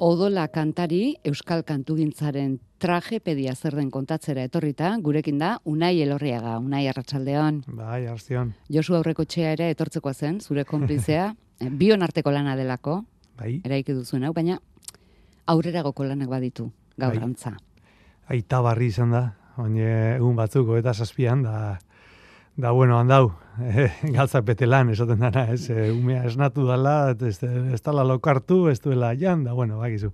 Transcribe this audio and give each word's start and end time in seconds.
Odola 0.00 0.46
kantari 0.48 1.18
Euskal 1.28 1.60
Kantugintzaren 1.68 2.54
tragepedia 2.80 3.52
zer 3.52 3.74
den 3.76 3.90
kontatzera 3.92 4.46
etorrita, 4.48 4.94
gurekin 5.04 5.36
da, 5.36 5.50
Unai 5.68 5.98
Elorriaga, 6.00 6.54
Unai 6.56 6.86
Arratsaldeon. 6.88 7.58
Bai, 7.76 8.06
Arzion. 8.08 8.54
Josu 8.72 8.96
aurreko 8.96 9.26
txea 9.28 9.50
ere 9.58 9.68
etortzeko 9.74 10.14
zen, 10.14 10.38
zure 10.40 10.64
konplizea, 10.64 11.26
bion 11.82 12.00
arteko 12.00 12.32
lana 12.32 12.56
delako, 12.56 13.02
bai. 13.36 13.58
eraiki 13.60 13.92
duzuen 13.92 14.24
hau, 14.24 14.32
baina 14.32 14.56
aurrera 15.52 15.84
goko 15.84 16.08
lanak 16.08 16.32
baditu, 16.32 16.70
gaur 16.96 17.20
bai. 17.20 17.54
Aita 18.32 18.62
barri 18.64 18.88
izan 18.94 19.12
da, 19.12 19.24
oine 19.60 20.16
egun 20.16 20.40
batzuko 20.40 20.80
eta 20.80 20.96
zazpian, 20.96 21.44
da, 21.44 21.76
da 22.56 22.72
bueno, 22.72 22.96
handau, 22.96 23.34
e, 23.58 23.88
galtzak 24.16 24.44
bete 24.46 24.66
lan, 24.66 24.90
esaten 24.94 25.20
dara, 25.20 25.46
ez, 25.52 25.68
e, 25.70 25.90
umea 25.92 26.24
esnatu 26.28 26.66
dala, 26.68 27.14
ez, 27.14 27.38
ez 27.42 27.80
dala 27.82 28.04
lokartu, 28.06 28.68
ez 28.70 28.80
duela 28.80 29.12
jan, 29.18 29.44
da, 29.44 29.54
bueno, 29.56 29.78
bakizu, 29.80 30.12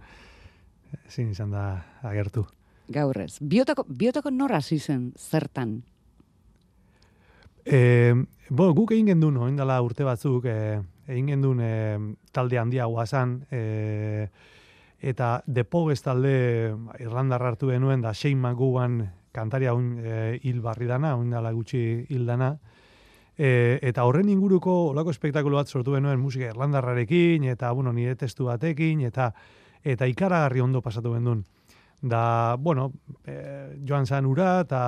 ezin 1.07 1.31
izan 1.35 1.53
da 1.55 1.67
agertu. 2.07 2.47
Gaurrez, 2.89 3.39
biotako, 3.41 3.85
biotako 3.89 4.31
norra 4.31 4.61
zizen 4.63 5.11
zertan? 5.19 5.81
E, 7.67 8.15
bo, 8.49 8.71
guk 8.75 8.93
egin 8.95 9.11
gendun, 9.11 9.41
oin 9.43 9.57
dala 9.59 9.81
urte 9.83 10.07
batzuk, 10.07 10.47
e, 10.47 10.79
egin 11.11 11.33
gendun 11.35 11.63
e, 11.63 11.73
talde 12.33 12.61
handia 12.63 12.87
guazan, 12.87 13.41
e, 13.51 14.29
eta 15.03 15.43
depo 15.47 15.93
talde 16.03 16.75
Irlandarra 17.01 17.49
hartu 17.49 17.69
genuen, 17.69 18.01
da 18.01 18.15
Shane 18.15 18.37
McGowan 18.37 19.03
kantaria 19.33 19.75
un 19.75 19.99
e, 19.99 20.39
hil 20.43 20.61
barri 20.61 20.87
dana, 20.87 21.17
un 21.17 21.31
dala 21.31 21.53
gutxi 21.53 22.07
hil 22.09 22.25
dana, 22.25 22.57
e, 23.39 23.79
eta 23.83 24.05
horren 24.09 24.29
inguruko 24.33 24.75
olako 24.93 25.13
espektakulo 25.13 25.61
bat 25.61 25.69
sortu 25.69 25.93
benuen 25.93 26.21
musika 26.21 26.49
irlandarrarekin, 26.49 27.45
eta, 27.53 27.73
bueno, 27.73 27.93
nire 27.93 28.17
testu 28.17 28.49
batekin, 28.49 29.05
eta 29.07 29.33
eta 29.87 30.07
ikaragarri 30.11 30.61
ondo 30.61 30.81
pasatu 30.83 31.13
bendun. 31.13 31.45
Da, 32.03 32.57
bueno, 32.59 32.91
e, 33.25 33.37
joan 33.87 34.07
zan 34.07 34.27
ura, 34.27 34.61
eta 34.67 34.81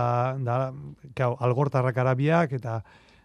da, 0.45 0.57
kau, 1.17 1.37
algortarrak 1.41 1.97
arabiak, 2.03 2.53
eta 2.59 2.81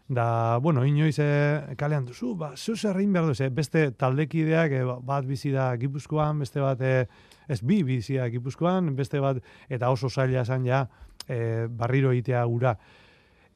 da, 0.08 0.60
bueno, 0.62 0.86
inoiz 0.86 1.18
e, 1.20 1.76
kalean 1.80 2.06
duzu, 2.06 2.36
ba, 2.38 2.54
zu 2.56 2.76
zerrein 2.78 3.12
behar 3.14 3.32
duzu, 3.32 3.50
beste 3.52 3.90
taldekideak, 3.98 4.72
e, 4.72 4.84
bat 4.86 5.26
bizi 5.28 5.52
da 5.52 5.72
gipuzkoan, 5.82 6.44
beste 6.46 6.62
bat, 6.62 6.82
e, 6.82 7.08
ez 7.50 7.62
bi 7.66 7.82
bizi 7.84 8.20
da 8.22 8.30
gipuzkoan, 8.32 8.94
beste 8.96 9.20
bat, 9.24 9.42
eta 9.70 9.90
oso 9.92 10.10
zaila 10.10 10.46
zan 10.46 10.68
ja, 10.70 10.86
e, 11.28 11.68
barriro 11.68 12.14
egitea 12.14 12.46
gura. 12.46 12.78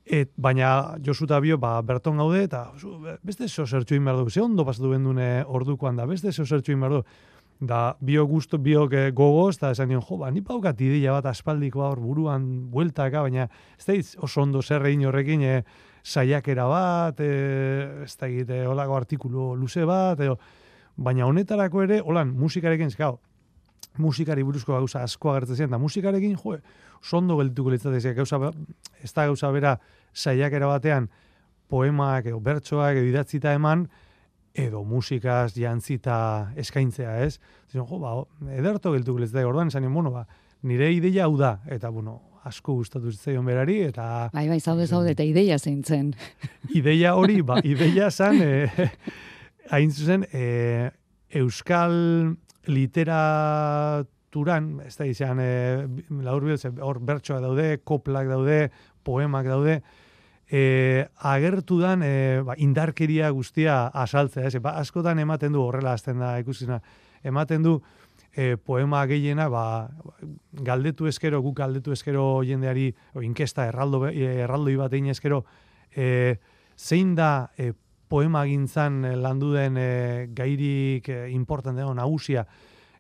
Et, 0.10 0.30
baina 0.40 0.96
Josu 1.04 1.26
eta 1.26 1.40
Bio, 1.44 1.58
ba, 1.60 1.82
berton 1.84 2.20
gaude, 2.22 2.46
eta 2.46 2.70
beste 3.28 3.50
zo 3.50 3.66
zertxuin 3.68 4.06
behar 4.06 4.22
du, 4.22 4.30
ze 4.30 4.40
ondo 4.40 4.64
pasatu 4.66 4.94
bendune 4.94 5.44
ordukoan 5.44 5.98
da, 6.00 6.06
beste 6.08 6.32
zo 6.32 6.46
zertxuin 6.46 6.80
behar 6.80 6.94
du. 6.94 7.02
Da, 7.60 7.98
bio 8.00 8.24
gusto, 8.30 8.58
bio 8.58 8.86
gogoz, 8.88 9.58
eta 9.58 9.72
esan 9.74 9.90
dion, 9.90 10.02
jo, 10.06 10.20
ba, 10.22 10.30
ni 10.32 10.42
paukat 10.46 10.80
ideia 10.82 11.12
bat 11.12 11.26
aspaldiko 11.26 11.82
hor 11.84 12.00
buruan 12.00 12.46
bueltaka, 12.72 13.22
baina 13.26 13.50
ez 13.78 13.86
da 13.86 13.98
oso 14.24 14.42
ondo 14.42 14.62
zer 14.62 14.86
egin 14.86 15.08
horrekin, 15.10 15.42
e, 15.42 15.64
saiakera 16.04 16.68
bat, 16.70 17.20
e, 17.20 18.04
ez 18.06 18.16
da 18.16 18.30
egite, 18.30 18.62
olako 18.68 18.96
artikulu 18.96 19.56
luze 19.58 19.84
bat, 19.90 20.22
edo, 20.22 20.38
baina 20.96 21.26
honetarako 21.26 21.84
ere, 21.84 22.00
holan, 22.00 22.32
musikarekin, 22.38 22.94
zekau, 22.94 23.18
musikari 23.98 24.46
buruzko 24.46 24.78
gauza 24.78 25.02
asko 25.04 25.34
agertzen 25.34 25.58
ziren, 25.58 25.74
da 25.74 25.82
musikarekin, 25.82 26.38
jo, 26.38 26.60
sondo 27.02 27.38
geldituko 27.42 27.74
litzatez, 27.74 28.14
gauza, 28.16 28.54
ez 29.02 29.14
da 29.14 29.26
gauza 29.26 29.52
bera 29.52 29.80
saiakera 30.18 30.70
batean 30.70 31.10
poemak 31.70 32.26
edo 32.32 32.40
bertsoak 32.44 32.98
edo 32.98 33.08
idatzita 33.12 33.54
eman, 33.58 33.86
edo 34.58 34.82
musikaz 34.84 35.54
jantzita 35.54 36.18
eskaintzea, 36.58 37.20
ez? 37.26 37.40
Zion, 37.70 37.86
jo, 37.88 38.00
ba, 38.02 38.26
ederto 38.58 38.92
geldituko 38.96 39.20
litzatez, 39.22 39.46
orduan 39.46 39.68
esan 39.70 39.86
bueno, 39.94 40.12
ba, 40.16 40.26
nire 40.66 40.90
ideia 40.96 41.26
hau 41.28 41.38
da, 41.38 41.60
eta, 41.70 41.90
bueno, 41.94 42.22
asko 42.48 42.74
gustatu 42.80 43.12
zitzaion 43.12 43.46
berari, 43.46 43.82
eta... 43.90 44.30
Bai, 44.34 44.48
bai, 44.50 44.60
zaude, 44.60 44.88
zaude, 44.88 45.12
eta 45.14 45.24
ideia 45.28 45.60
zein 45.60 45.84
zen. 45.84 46.16
Ideia 46.80 47.16
hori, 47.20 47.42
ba, 47.46 47.60
ideia 47.64 48.12
zan, 48.12 48.42
e, 48.42 48.68
hain 49.74 49.92
zuzen, 49.92 50.26
e, 50.32 50.90
Euskal 51.38 51.94
literaturan, 52.72 54.80
ez 54.88 54.96
da 54.98 55.06
izan, 55.06 55.40
e, 55.44 55.86
laur 56.24 56.44
hor 56.88 57.00
bertsoak 57.04 57.42
daude, 57.44 57.78
koplak 57.84 58.28
daude, 58.32 58.72
poemak 59.06 59.46
daude, 59.48 59.82
e, 60.50 61.08
agertu 61.18 61.80
dan 61.82 62.04
e, 62.04 62.42
ba, 62.46 62.56
indarkeria 62.58 63.30
guztia 63.36 63.88
asaltzea, 63.88 64.48
ez, 64.48 64.62
ba, 64.64 64.78
askotan 64.82 65.20
ematen 65.20 65.56
du 65.56 65.62
horrela 65.62 65.94
azten 65.94 66.20
da 66.20 66.38
ikusina, 66.40 66.82
ematen 67.24 67.64
du 67.64 67.78
e, 68.32 68.56
poema 68.58 69.06
gehiena, 69.08 69.50
ba, 69.50 69.90
galdetu 70.52 71.08
eskero, 71.08 71.42
guk 71.42 71.58
galdetu 71.58 71.96
eskero 71.96 72.44
jendeari, 72.48 72.92
o, 73.14 73.22
inkesta 73.26 73.68
erraldo, 73.68 74.06
erraldo 74.08 74.78
bat 74.84 74.94
egin 74.94 75.12
eskero, 75.16 75.44
e, 75.96 76.38
zein 76.78 77.16
da 77.16 77.50
e, 77.58 77.74
poema 78.08 78.46
gintzan 78.48 79.04
eh, 79.06 79.16
landu 79.16 79.52
den 79.54 79.78
e, 79.78 80.28
gairik 80.36 81.10
e, 81.10 81.20
importante 81.36 81.84
nagusia 81.96 82.46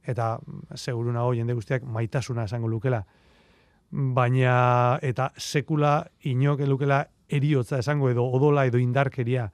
eta 0.07 0.38
seguru 0.75 1.12
nago 1.12 1.34
jende 1.36 1.53
guztiak 1.53 1.84
maitasuna 1.84 2.46
esango 2.47 2.68
lukela. 2.68 3.02
Baina 3.91 5.00
eta 5.03 5.31
sekula 5.38 6.06
inoke 6.24 6.66
lukela 6.68 7.06
eriotza 7.29 7.79
esango 7.79 8.09
edo 8.09 8.25
odola 8.25 8.65
edo 8.65 8.79
indarkeria. 8.79 9.49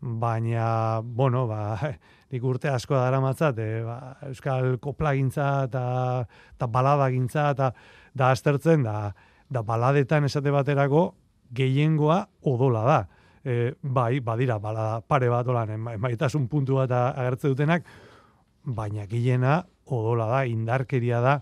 Baina 0.00 1.00
bueno 1.02 1.46
ba 1.46 1.78
nik 2.30 2.44
urte 2.44 2.68
asko 2.68 2.94
dara 2.94 3.20
matzat 3.20 3.58
e, 3.58 3.68
ba, 3.86 4.16
euskal 4.28 4.78
koplagintza 4.82 5.64
eta 5.68 5.84
ta 6.58 6.66
baladagintza 6.66 7.50
eta 7.54 7.70
da 8.14 8.30
aztertzen 8.30 8.82
da 8.82 9.12
da 9.48 9.62
baladetan 9.62 10.24
esate 10.24 10.50
baterako 10.50 11.14
gehiengoa 11.54 12.24
odola 12.50 12.84
da. 12.84 12.98
E, 13.44 13.74
bai, 13.82 14.20
badira, 14.24 14.56
bala, 14.58 15.02
pare 15.06 15.28
bat 15.28 15.48
olan, 15.52 15.74
maitasun 16.00 16.48
puntu 16.48 16.78
bat 16.80 16.92
agertze 16.96 17.50
dutenak, 17.52 17.84
baina 18.64 19.04
gilena 19.06 19.58
odola 19.84 20.30
da, 20.30 20.44
indarkeria 20.48 21.20
da, 21.20 21.34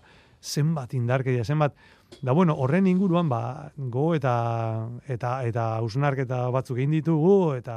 zenbat 0.43 0.93
indarkeria, 0.93 1.45
zenbat, 1.47 1.77
da 2.21 2.31
bueno, 2.31 2.55
horren 2.55 2.87
inguruan, 2.87 3.29
ba, 3.29 3.71
go 3.77 4.13
eta 4.15 4.89
eta 5.07 5.31
eta 5.47 5.67
usnarketa 5.81 6.49
batzuk 6.53 6.77
egin 6.77 6.97
ditugu, 6.97 7.53
eta 7.57 7.75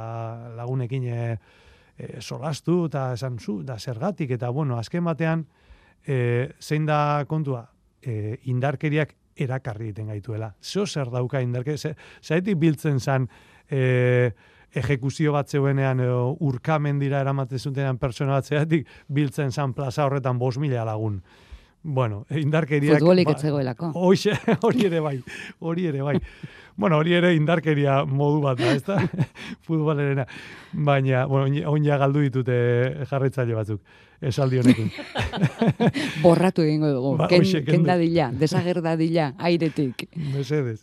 lagunekin 0.57 1.07
e, 1.07 1.21
e, 1.97 2.21
solastu, 2.21 2.85
eta 2.87 3.11
esan 3.13 3.39
zu, 3.39 3.61
da 3.63 3.79
zergatik, 3.79 4.31
eta 4.37 4.49
bueno, 4.49 4.77
azken 4.77 5.03
batean, 5.07 5.45
e, 6.05 6.49
zein 6.59 6.85
da 6.85 7.25
kontua, 7.27 7.65
e, 8.01 8.37
indarkeriak 8.51 9.15
erakarri 9.37 9.91
egiten 9.91 10.13
gaituela. 10.13 10.53
Zeo 10.61 10.85
zer 10.87 11.11
dauka 11.13 11.41
indarkeria, 11.41 11.93
zaitik 12.23 12.57
biltzen 12.57 12.99
zan, 12.99 13.27
e, 13.69 14.31
ejekuzio 14.77 15.33
bat 15.33 15.49
zeuenean 15.49 16.01
edo 16.03 16.35
urkamen 16.43 16.99
dira 16.99 17.21
eramaten 17.23 17.59
zutenean 17.59 17.97
persona 17.97 18.41
bat 18.41 18.73
biltzen 19.07 19.51
zan 19.51 19.73
plaza 19.73 20.05
horretan 20.05 20.37
bos 20.39 20.57
mila 20.57 20.85
lagun. 20.85 21.21
Bueno, 21.89 22.25
indarkeriak... 22.35 22.99
Futbolik 22.99 23.29
ba, 23.29 23.33
etzegoelako. 23.37 23.91
hori 24.67 24.85
ere 24.89 24.99
bai, 24.99 25.15
hori 25.59 25.85
ere 25.87 26.01
bai. 26.03 26.17
bueno, 26.75 26.97
hori 26.97 27.13
ere 27.15 27.31
indarkeria 27.33 28.01
modu 28.03 28.41
bat 28.43 28.59
da, 28.59 28.73
ez 28.75 28.83
da? 28.83 28.97
Futbolerena. 29.67 30.25
Baina, 30.73 31.23
bueno, 31.31 31.47
oin 31.71 31.87
galdu 31.87 32.25
ditute 32.25 32.57
jarretzaile 33.07 33.55
batzuk, 33.55 33.79
esaldi 34.19 34.59
honekin. 34.59 34.91
Borratu 36.25 36.67
egingo 36.67 36.91
dugu, 36.91 37.15
ba, 37.23 37.31
ken, 37.31 37.47
ken 37.63 37.87
dadila, 37.87 38.33
desager 38.35 38.83
dadila, 38.83 39.31
airetik. 39.39 40.09
Mesedez. 40.35 40.81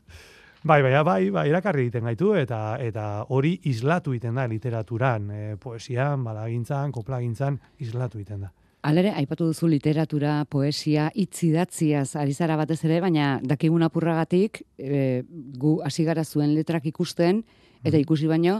Bai, 0.64 0.80
bai, 0.80 0.96
bai, 1.04 1.20
bai, 1.28 1.48
irakarri 1.52 1.84
egiten 1.84 2.08
gaitu 2.08 2.32
eta 2.40 2.78
eta 2.80 3.26
hori 3.28 3.58
islatu 3.68 4.16
egiten 4.16 4.40
da 4.40 4.48
literaturan, 4.48 5.28
e, 5.28 5.56
poesian, 5.60 6.24
balagintzan, 6.24 6.96
koplagintzan 6.96 7.60
islatu 7.84 8.24
egiten 8.24 8.48
da. 8.48 8.54
Alere, 8.84 9.14
aipatu 9.16 9.46
duzu 9.48 9.68
literatura, 9.72 10.42
poesia, 10.52 11.06
itzidatziaz 11.16 12.18
ari 12.20 12.34
zara 12.36 12.58
batez 12.60 12.82
ere, 12.84 12.98
baina 13.00 13.38
dakigun 13.40 13.86
apurragatik, 13.86 14.60
e, 14.76 15.22
gu 15.56 15.78
hasi 15.86 16.04
gara 16.04 16.24
zuen 16.24 16.52
letrak 16.52 16.90
ikusten, 16.92 17.40
eta 17.80 17.96
mm. 17.96 18.02
ikusi 18.04 18.28
baino, 18.28 18.58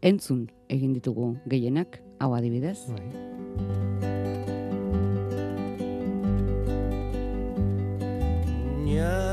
entzun 0.00 0.46
egin 0.70 0.94
ditugu 0.94 1.34
gehienak, 1.50 1.98
hau 2.22 2.36
adibidez. 2.38 2.78
Bai. 2.94 3.30
bere 9.00 9.29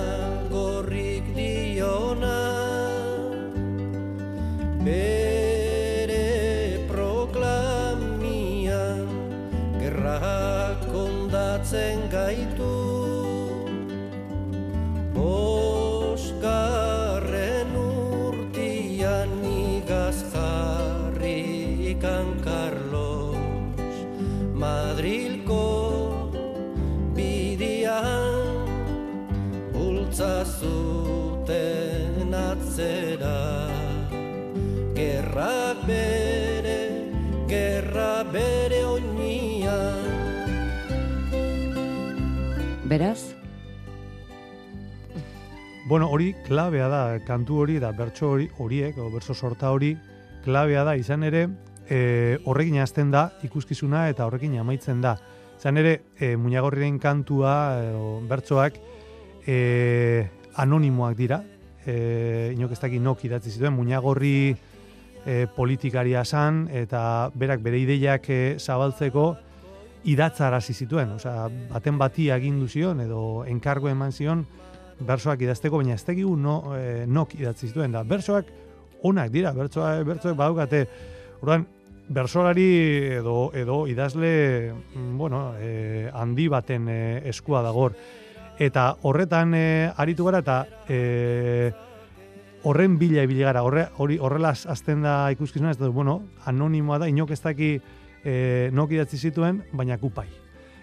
zuten 32.78 33.18
atzera 33.18 33.68
Gerrak 34.96 35.86
bere, 35.88 36.80
gerra 37.48 38.24
bere 38.24 38.84
oinian 38.86 40.06
Beraz, 42.86 43.34
Bueno, 45.90 46.10
hori 46.10 46.34
klabea 46.44 46.88
da, 46.90 47.20
kantu 47.24 47.62
hori 47.62 47.80
da, 47.80 47.94
bertso 47.96 48.32
hori 48.32 48.50
horiek, 48.60 48.98
o 48.98 49.10
bertso 49.10 49.34
sorta 49.34 49.72
hori, 49.72 49.94
klabea 50.44 50.84
da, 50.84 50.98
izan 51.00 51.24
ere, 51.24 51.48
e, 51.88 52.40
horrekin 52.44 52.82
hasten 52.84 53.12
da 53.12 53.30
ikuskizuna 53.48 54.10
eta 54.10 54.26
horrekin 54.28 54.58
amaitzen 54.60 55.00
da. 55.00 55.14
Izan 55.56 55.80
ere, 55.80 56.02
e, 56.20 56.36
muñagorriren 56.36 57.00
kantua, 57.00 57.54
e, 57.80 57.94
o, 57.96 58.20
bertsoak, 58.28 58.82
e, 59.48 60.28
anonimoak 60.60 61.16
dira, 61.16 61.40
e, 61.88 62.54
inok 62.56 62.76
ez 62.76 62.82
dakit 62.84 63.02
nok 63.02 63.24
idatzi 63.26 63.54
zituen, 63.56 63.74
muñagorri 63.74 64.56
e, 65.26 65.48
politikaria 65.56 66.26
san, 66.26 66.68
eta 66.72 67.32
berak 67.36 67.64
bere 67.64 67.80
ideiak 67.80 68.30
e, 68.30 68.40
zabaltzeko, 68.60 69.36
idatzarazi 70.08 70.74
zituen, 70.74 71.16
osea, 71.18 71.48
baten 71.72 71.98
bati 72.00 72.30
agindu 72.32 72.68
zion, 72.68 73.02
edo 73.04 73.44
enkargo 73.48 73.90
eman 73.90 74.14
zion, 74.14 74.46
bersoak 75.00 75.42
idazteko, 75.46 75.82
baina 75.82 75.98
ez 75.98 76.04
tegigu 76.06 76.36
no, 76.40 76.60
e, 76.78 77.06
nok 77.08 77.36
idatzi 77.38 77.72
zituen 77.72 77.96
da. 77.96 78.04
Bersoak 78.08 78.50
onak 79.06 79.32
dira, 79.34 79.54
bersoak, 79.58 80.06
bersoak 80.08 80.38
badaukate, 80.38 80.86
orduan, 81.42 81.68
bersolari 82.08 82.70
edo, 83.20 83.52
edo 83.54 83.82
idazle, 83.88 84.74
mm, 84.96 85.18
bueno, 85.18 85.42
e, 85.60 86.10
handi 86.14 86.48
baten 86.48 86.88
e, 86.90 87.02
eskua 87.30 87.62
dagor. 87.66 87.98
Eta 88.60 88.88
horretan 89.06 89.54
e, 89.54 89.92
aritu 89.98 90.26
gara 90.26 90.42
eta 90.42 90.58
e, 90.90 91.72
horren 92.64 92.98
bila 92.98 93.24
ibili 93.24 93.46
gara, 93.46 93.62
horre, 93.64 93.88
hori 93.98 94.18
horrela 94.18 94.56
azten 94.56 95.06
da 95.06 95.30
ikuskizuna, 95.32 95.76
ez 95.76 95.78
da, 95.78 95.92
bueno, 95.94 96.24
anonimoa 96.46 96.98
da, 97.04 97.08
inok 97.08 97.32
ez 97.32 97.42
daki 97.44 97.72
e, 98.24 98.70
nok 98.74 98.98
idatzi 98.98 99.22
zituen, 99.30 99.62
baina 99.72 100.00
kupai 100.02 100.28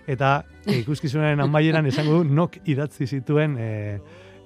eta 0.07 0.45
e, 0.67 0.79
ikuskizunaren 0.83 1.41
amaieran 1.45 1.87
esango 1.89 2.21
du 2.21 2.37
nok 2.37 2.59
idatzi 2.69 3.07
zituen 3.07 3.57
e, 3.59 3.69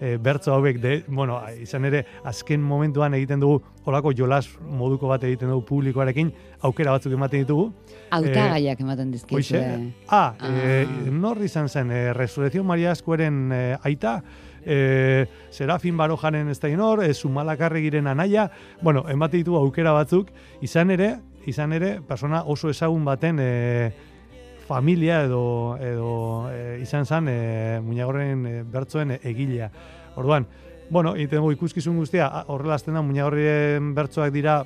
e, 0.00 0.16
bertso 0.16 0.52
hauek 0.54 0.80
de, 0.80 1.04
bueno, 1.08 1.40
izan 1.60 1.84
ere 1.88 2.04
azken 2.24 2.62
momentuan 2.62 3.14
egiten 3.14 3.40
dugu 3.40 3.62
olako 3.88 4.12
jolas 4.16 4.46
moduko 4.60 5.08
bat 5.08 5.24
egiten 5.24 5.50
dugu 5.52 5.64
publikoarekin 5.68 6.32
aukera 6.66 6.94
batzuk 6.96 7.14
ematen 7.16 7.44
ditugu. 7.44 7.70
Autagaiak 8.14 8.80
ematen 8.84 9.12
dizkizu. 9.14 9.38
Hoxe, 9.38 9.62
ah, 10.08 10.34
ah. 10.38 10.50
E, 10.50 11.10
nor 11.10 11.42
izan 11.44 11.68
zen, 11.68 11.90
e, 11.90 12.12
Resurrección 12.16 12.66
Maria 12.66 12.92
Askoeren 12.92 13.48
e, 13.52 13.62
aita, 13.82 14.18
e, 14.64 15.26
Serafin 15.50 15.96
Barojaren 15.96 16.48
ez 16.48 16.58
da 16.60 16.68
inor, 16.68 17.04
e, 17.04 17.14
Zumalakarregiren 17.14 18.06
anaia, 18.06 18.50
bueno, 18.82 19.06
ematen 19.08 19.42
ditugu 19.42 19.58
aukera 19.62 19.94
batzuk, 19.96 20.30
izan 20.62 20.90
ere, 20.94 21.16
izan 21.48 21.72
ere, 21.72 21.98
persona 22.04 22.44
oso 22.44 22.70
ezagun 22.70 23.04
baten 23.08 23.38
e, 23.40 23.48
familia 24.68 25.22
edo 25.24 25.78
edo 25.80 26.10
e, 26.52 26.80
izan 26.84 27.06
zen 27.08 27.28
e, 27.32 27.80
muñagorren 27.80 28.44
e, 28.46 28.62
bertzoen 28.68 29.16
egilea. 29.16 29.70
Orduan, 30.20 30.44
bueno, 30.90 31.16
itengo 31.16 31.50
ikuskizun 31.54 31.96
guztia, 31.96 32.28
horrela 32.52 32.76
azten 32.76 32.94
da 32.94 33.02
muñagorren 33.02 33.94
bertzoak 33.96 34.32
dira 34.34 34.60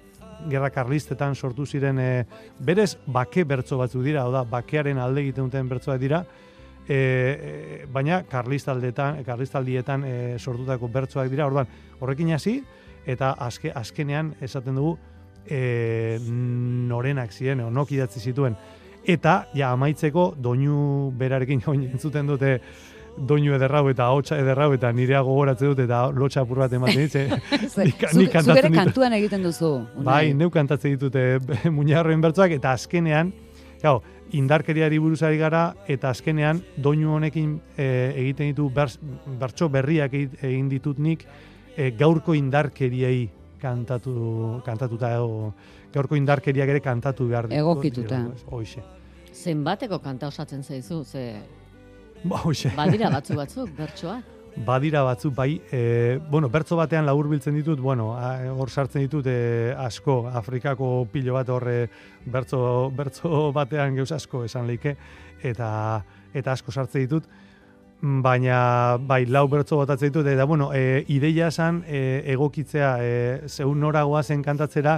gerra 0.50 0.72
karlistetan 0.74 1.36
sortu 1.38 1.66
ziren 1.66 2.00
e, 2.02 2.24
berez 2.58 2.96
bake 3.06 3.44
bertzo 3.46 3.78
batzu 3.78 4.02
dira, 4.02 4.26
oda 4.26 4.42
bakearen 4.42 4.98
alde 4.98 5.22
egiten 5.22 5.46
duten 5.46 5.70
bertzoak 5.70 6.02
dira, 6.02 6.24
e, 6.88 6.98
e, 6.98 7.86
baina 7.86 8.24
karlistaldetan, 8.26 9.22
karlistaldietan 9.22 10.04
e, 10.04 10.14
sortutako 10.38 10.90
bertzoak 10.90 11.30
dira, 11.30 11.46
orduan, 11.46 11.70
horrekin 12.00 12.34
hasi 12.34 12.58
eta 13.06 13.36
azke, 13.38 13.70
azkenean 13.70 14.34
esaten 14.42 14.78
dugu 14.78 14.96
e, 15.46 16.18
norenak 16.90 17.30
ziren, 17.30 17.62
onok 17.70 17.94
idatzi 17.94 18.20
zituen, 18.20 18.58
eta 19.04 19.46
ja 19.54 19.72
amaitzeko 19.72 20.32
doinu 20.38 21.12
berarekin 21.18 21.62
entzuten 21.92 22.26
dute 22.26 22.58
doinu 23.16 23.52
ederrau 23.56 23.84
eta 23.90 24.08
hotxa 24.14 24.38
ederrau 24.40 24.70
eta 24.72 24.92
nirea 24.92 25.20
gogoratzen 25.26 25.72
dut 25.72 25.82
eta 25.84 26.06
lotxa 26.16 26.42
apur 26.42 26.62
bat 26.64 26.72
ematen 26.72 27.02
ditze. 27.02 27.26
nik 28.18 28.38
Zubere 28.40 28.70
kantuan 28.72 29.12
egiten 29.18 29.44
duzu. 29.44 29.74
Bai, 30.04 30.32
neu 30.34 30.50
kantatzen 30.50 30.96
ditute 30.96 31.68
muñarroen 31.70 32.24
bertzoak 32.24 32.56
eta 32.56 32.72
azkenean, 32.72 33.32
gau, 33.82 34.00
indarkeriari 34.32 34.98
buruzari 35.02 35.36
gara 35.36 35.74
eta 35.90 36.10
azkenean 36.10 36.62
doinu 36.80 37.12
honekin 37.18 37.58
e, 37.76 37.86
egiten 38.24 38.52
ditu 38.52 38.70
bertso 38.72 39.68
berriak 39.68 40.14
egin 40.14 40.70
ditut 40.72 40.98
nik 40.98 41.26
e, 41.76 41.90
gaurko 41.98 42.34
indarkeriei 42.34 43.28
kantatu, 43.62 44.62
kantatuta 44.66 45.12
edo 45.14 45.52
gaurko 45.94 46.18
indarkeriak 46.18 46.74
ere 46.74 46.82
kantatu 46.84 47.28
behar 47.28 47.48
ditu. 47.48 47.60
Egokituta. 47.60 48.20
Hoixe. 48.50 48.82
Zenbateko 49.32 49.98
kanta 50.04 50.28
osatzen 50.28 50.62
zaizu, 50.62 51.02
ze... 51.04 51.24
Ba, 52.24 52.42
hoixe. 52.44 52.72
Badira 52.76 53.10
batzu 53.16 53.36
batzuk, 53.38 53.74
bertsoak. 53.76 54.30
Badira 54.66 55.00
batzu, 55.06 55.30
bai, 55.32 55.54
e, 55.72 56.18
bueno, 56.30 56.50
bertso 56.52 56.76
batean 56.76 57.06
laur 57.08 57.28
biltzen 57.30 57.54
ditut, 57.56 57.80
bueno, 57.80 58.10
hor 58.52 58.70
sartzen 58.70 59.06
ditut 59.06 59.26
e, 59.26 59.72
asko, 59.80 60.26
Afrikako 60.28 60.90
pilo 61.12 61.38
bat 61.38 61.48
horre 61.48 61.86
bertso, 62.28 62.90
bertso 62.92 63.48
batean 63.56 63.96
geuz 63.96 64.10
asko 64.12 64.44
esan 64.44 64.68
leike, 64.68 64.92
eta, 65.40 65.70
eta 66.36 66.52
asko 66.52 66.74
sartzen 66.74 67.06
ditut, 67.06 67.30
baina 68.02 68.98
bai 68.98 69.24
lau 69.26 69.46
bertso 69.48 69.76
botatzen 69.78 70.10
ditut 70.10 70.26
eta 70.26 70.44
bueno 70.44 70.72
e, 70.74 71.04
ideia 71.08 71.46
esan 71.52 71.84
e, 71.86 72.22
egokitzea 72.34 72.96
e, 72.98 73.12
zeun 73.46 73.78
noragoa 73.80 74.22
zen 74.22 74.42
kantatzera 74.42 74.96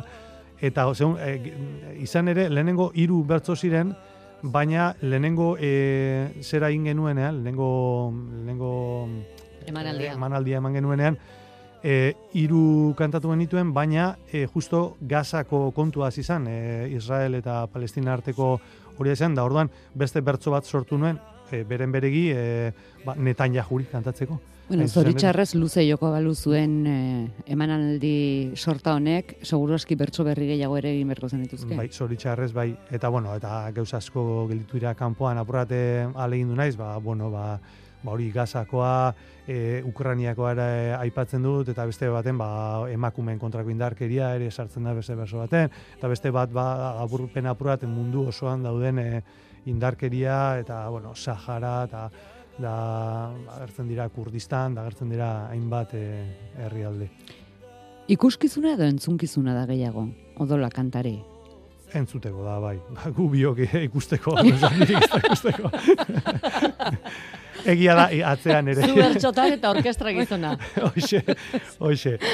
eta 0.61 0.87
e, 1.21 1.53
izan 2.01 2.29
ere 2.29 2.49
lehenengo 2.51 2.91
hiru 2.95 3.25
bertso 3.25 3.57
ziren 3.57 3.95
baina 4.43 4.95
lehenengo 5.01 5.57
e, 5.59 6.41
zera 6.43 6.69
egin 6.69 6.85
genuenean 6.85 7.43
lehenengo 7.43 8.13
lehenengo 8.13 9.09
emanaldia. 9.67 10.13
emanaldia 10.13 10.59
eman 10.59 10.75
genuenean 10.75 11.19
e, 11.83 12.15
hiru 12.33 12.95
kantatu 12.97 13.31
genituen 13.31 13.73
baina 13.75 14.17
e, 14.33 14.47
justo 14.47 14.97
Gazako 15.01 15.71
kontua 15.73 16.11
izan 16.17 16.47
e, 16.49 16.89
Israel 16.93 17.35
eta 17.35 17.67
Palestina 17.67 18.13
arteko 18.13 18.59
hori 18.99 19.13
izan 19.13 19.35
da 19.35 19.45
orduan 19.45 19.71
beste 19.95 20.21
bertso 20.21 20.51
bat 20.51 20.65
sortu 20.65 20.99
nuen 20.99 21.19
e, 21.51 21.65
beren 21.65 21.93
beregi 21.93 22.31
e, 22.33 22.73
ba, 23.05 23.15
netan 23.17 23.55
jahuri 23.55 23.89
kantatzeko 23.91 24.41
Bueno, 24.69 24.87
zoritxarrez 24.89 25.55
luze 25.61 25.83
joko 25.85 26.09
balu 26.15 26.33
zuen 26.35 26.73
eh, 26.89 27.53
emanaldi 27.53 28.53
sorta 28.57 28.95
honek, 28.97 29.37
seguru 29.45 29.77
eski 29.77 29.97
bertso 30.01 30.25
berri 30.25 30.47
gehiago 30.55 30.79
ere 30.81 30.95
egin 30.95 31.11
berko 31.13 31.29
zenituzke. 31.29 31.77
Bai, 31.77 31.91
zoritxarrez, 31.93 32.51
bai, 32.57 32.71
eta 32.91 33.11
bueno, 33.13 33.35
eta 33.37 33.59
geuz 33.77 33.93
asko 34.01 34.47
gelitu 34.49 34.81
dira 34.81 34.95
kanpoan 34.97 35.39
apurate 35.39 35.79
alegin 36.15 36.49
du 36.49 36.57
naiz, 36.57 36.79
ba, 36.81 36.97
bueno, 36.97 37.29
ba, 37.31 37.59
ba 38.05 38.13
hori 38.17 38.31
gazakoa, 38.33 39.15
e, 39.47 39.83
Ukraniakoa 39.85 40.53
ere 40.57 40.69
aipatzen 40.97 41.45
dut, 41.45 41.69
eta 41.69 41.85
beste 41.85 42.09
baten, 42.09 42.41
ba, 42.41 42.49
emakumeen 42.93 43.39
kontrako 43.39 43.73
indarkeria 43.73 44.35
ere 44.39 44.51
sartzen 44.51 44.89
da 44.89 44.95
beste 44.97 45.17
berso 45.19 45.43
baten, 45.45 45.69
eta 45.99 46.09
beste 46.09 46.33
bat, 46.33 46.53
ba, 46.53 46.95
aburpen 47.03 47.53
apuraten 47.53 47.93
mundu 47.93 48.31
osoan 48.33 48.65
dauden 48.65 48.99
e, 48.99 49.11
indarkeria, 49.69 50.59
eta, 50.65 50.87
bueno, 50.89 51.13
Sahara, 51.15 51.83
eta 51.85 52.09
da 52.59 53.31
agertzen 53.57 53.89
dira 53.89 54.09
Kurdistan, 54.09 54.75
da 54.75 54.85
agertzen 54.85 55.11
dira 55.11 55.31
hainbat 55.51 55.95
e, 55.99 56.05
herrialde. 56.67 57.09
Ikuskizuna 58.15 58.75
edo 58.77 58.85
entzunkizuna 58.85 59.55
da 59.57 59.65
gehiago, 59.71 60.09
odola 60.43 60.69
kantare? 60.71 61.17
Entzuteko 61.95 62.43
da, 62.45 62.59
bai. 62.61 62.77
Ba, 62.95 63.11
gu 63.15 63.29
biok 63.31 63.65
ikusteko. 63.89 64.37
ikusteko. 64.45 65.71
Egia 67.65 67.95
da, 67.97 68.05
atzean 68.31 68.69
ere. 68.73 68.89
Txotan 69.17 69.55
eta 69.57 69.71
orkestra 69.73 70.13
gizona. 70.17 70.55
Hoxe, 70.89 71.23
hoxe. 71.79 72.19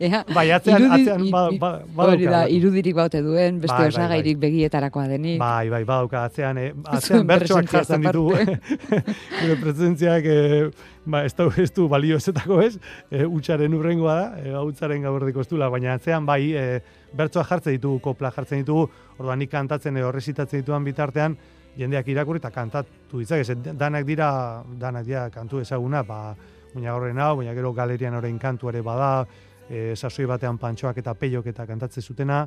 Eh, 0.00 0.08
bai, 0.34 0.46
atzean, 0.50 0.86
atzean, 0.90 1.26
ba, 1.30 1.42
ba, 1.60 2.06
Hori 2.08 2.24
da, 2.26 2.40
irudirik 2.50 2.94
baute 2.96 3.20
duen, 3.22 3.60
beste 3.60 3.74
bai, 3.76 3.84
bai 3.84 3.92
osagairik 3.92 4.38
bai. 4.38 4.48
begietarakoa 4.48 5.04
denik. 5.12 5.36
Bai, 5.38 5.68
bai, 5.70 5.82
badauka, 5.84 6.24
atzean, 6.26 6.58
eh, 6.58 6.70
atzean 6.96 7.28
bertsoak 7.28 7.68
jartzen 7.70 8.02
ditu. 8.06 8.24
Gure 8.32 9.58
presentziak, 9.60 10.26
eh, 10.26 10.70
ba, 11.04 11.22
ez, 11.28 11.34
du, 11.36 11.46
ez 11.60 11.70
du 11.76 11.86
balio 11.92 12.18
ezetako 12.18 12.60
ez, 12.64 12.72
eh, 13.10 13.26
utxaren 13.26 13.76
urrengoa 13.76 14.16
da, 14.16 14.26
eh, 14.40 14.56
utzaren 14.58 15.04
gaberdiko 15.06 15.44
estula, 15.44 15.70
baina 15.72 15.94
atzean, 15.94 16.26
bai, 16.26 16.40
eh, 16.56 16.80
bertsoak 17.16 17.48
jartzen 17.52 17.76
ditugu, 17.76 18.00
kopla 18.08 18.32
jartzen 18.34 18.64
ditugu, 18.64 18.88
orduan 19.18 19.38
nik 19.44 19.52
kantatzen 19.52 19.96
edo 20.00 20.10
resitatzen 20.16 20.64
dituan 20.64 20.86
bitartean, 20.86 21.36
jendeak 21.76 22.08
irakurri 22.08 22.40
eta 22.42 22.50
kantatu 22.54 23.20
ditzak, 23.20 23.44
ez 23.44 23.76
danak 23.78 24.06
dira, 24.06 24.30
danak 24.78 25.06
dira 25.06 25.28
kantu 25.30 25.60
ezaguna, 25.60 26.02
ba, 26.02 26.34
muina 26.74 26.94
horren 26.94 27.18
hau, 27.18 27.36
baina 27.40 27.54
gero 27.54 27.72
galerian 27.74 28.14
horrein 28.14 28.38
kantu 28.38 28.70
ere 28.70 28.82
bada, 28.82 29.26
e, 29.68 29.94
sasoi 29.96 30.26
batean 30.26 30.58
pantxoak 30.58 30.98
eta 31.02 31.14
peiok 31.14 31.46
eta 31.52 31.66
kantatzen 31.66 32.02
zutena, 32.02 32.44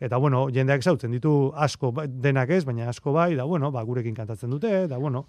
eta 0.00 0.16
bueno, 0.20 0.46
jendeak 0.52 0.82
zautzen 0.82 1.14
ditu 1.14 1.52
asko 1.54 1.92
ba, 1.92 2.06
denak 2.06 2.50
ez, 2.50 2.64
baina 2.64 2.88
asko 2.90 3.12
bai, 3.12 3.34
da 3.34 3.44
bueno, 3.44 3.70
ba, 3.72 3.82
gurekin 3.82 4.14
kantatzen 4.14 4.50
dute, 4.50 4.86
da 4.88 4.98
bueno, 4.98 5.26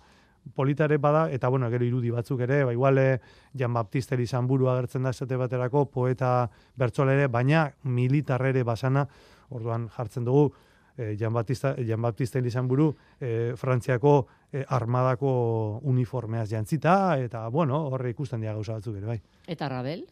politare 0.56 0.98
bada, 0.98 1.28
eta 1.32 1.50
bueno, 1.50 1.70
gero 1.70 1.86
irudi 1.86 2.12
batzuk 2.12 2.42
ere, 2.46 2.64
ba, 2.66 2.74
igual 2.74 2.98
eh, 2.98 3.20
Jan 3.58 3.74
Baptista 3.74 4.16
izan 4.16 4.48
buru 4.48 4.70
agertzen 4.70 5.04
da 5.04 5.12
esate 5.16 5.38
baterako, 5.38 5.86
poeta 5.92 6.50
bertsola 6.76 7.14
ere, 7.14 7.28
baina 7.28 7.68
militar 7.84 8.46
ere 8.46 8.64
basana, 8.64 9.08
orduan 9.50 9.88
jartzen 9.96 10.26
dugu, 10.26 10.52
eh, 10.98 11.16
Jan 11.20 11.34
Baptista, 11.34 11.76
Jan 11.78 12.02
Baptista 12.02 12.40
izan 12.40 12.68
buru, 12.68 12.96
eh, 13.20 13.54
Frantziako 13.56 14.28
eh, 14.52 14.66
armadako 14.68 15.80
uniformeaz 15.84 16.50
jantzita, 16.50 17.18
eta 17.20 17.48
bueno, 17.50 17.88
horre 17.88 18.10
ikusten 18.10 18.42
dira 18.42 18.54
gauza 18.54 18.74
batzuk 18.74 18.96
ere, 18.98 19.06
bai. 19.06 19.22
Eta 19.48 19.70
Rabel? 19.70 20.06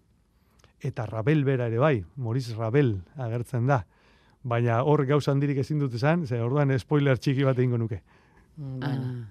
Eta 0.82 1.06
Rabel 1.06 1.44
bera 1.46 1.68
ere 1.68 1.78
bai, 1.80 2.04
Maurice 2.18 2.54
Rabel 2.56 3.02
agertzen 3.18 3.66
da. 3.68 3.86
Baina 4.44 4.84
hor 4.84 5.06
gauza 5.10 5.32
handirik 5.32 5.58
ezin 5.58 5.80
dut 5.80 5.94
esan, 5.98 6.28
ze 6.28 6.40
orduan 6.42 6.78
spoiler 6.80 7.18
txiki 7.18 7.44
bat 7.44 7.58
egingo 7.58 7.78
nuke. 7.78 8.02
Mm, 8.58 8.84
Ah. 8.84 8.88
Bueno. 8.88 9.26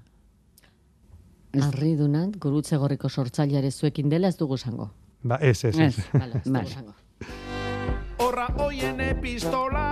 Ez- 1.52 1.62
Arri 1.62 1.94
dunat, 1.94 2.36
gurutze 2.42 2.76
gorriko 2.76 3.08
sortzaileare 3.08 3.70
zuekin 3.70 4.08
dela 4.10 4.26
ez 4.28 4.36
dugu 4.36 4.56
esango. 4.56 4.90
Ba, 5.22 5.36
ez, 5.40 5.64
ez, 5.64 5.78
ez. 5.78 5.98
Ez. 5.98 6.08
Vale, 6.12 6.40
ez 6.40 6.44
dugu 6.44 6.58
esango. 6.66 6.94
Horra 8.18 8.46
hoien 8.58 9.00
epistola, 9.00 9.84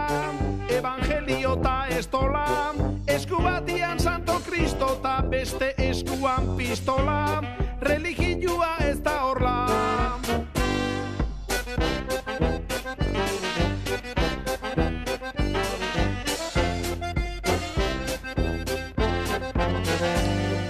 evangelio 1.13 1.57
ta 1.63 1.87
estola, 1.89 2.73
esku 3.07 3.37
batian 3.43 3.99
santo 4.01 4.41
kristo 4.47 4.99
ta 5.03 5.23
beste 5.23 5.75
eskuan 5.79 6.57
pistola, 6.57 7.43
religioa 7.81 8.77
ez 8.89 8.99
da 9.05 9.19
horla. 9.25 9.57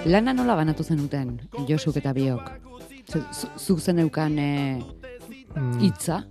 Lana 0.04 0.32
nola 0.34 0.54
banatu 0.58 0.84
zenuten, 0.84 1.36
Josuk 1.68 1.96
eta 2.00 2.12
biok? 2.12 2.50
Zu- 3.12 3.24
zu- 3.32 3.50
Zuk 3.58 3.80
zen 3.80 3.98
eukan 3.98 4.38
Mm, 5.54 5.80
hitza, 5.80 6.22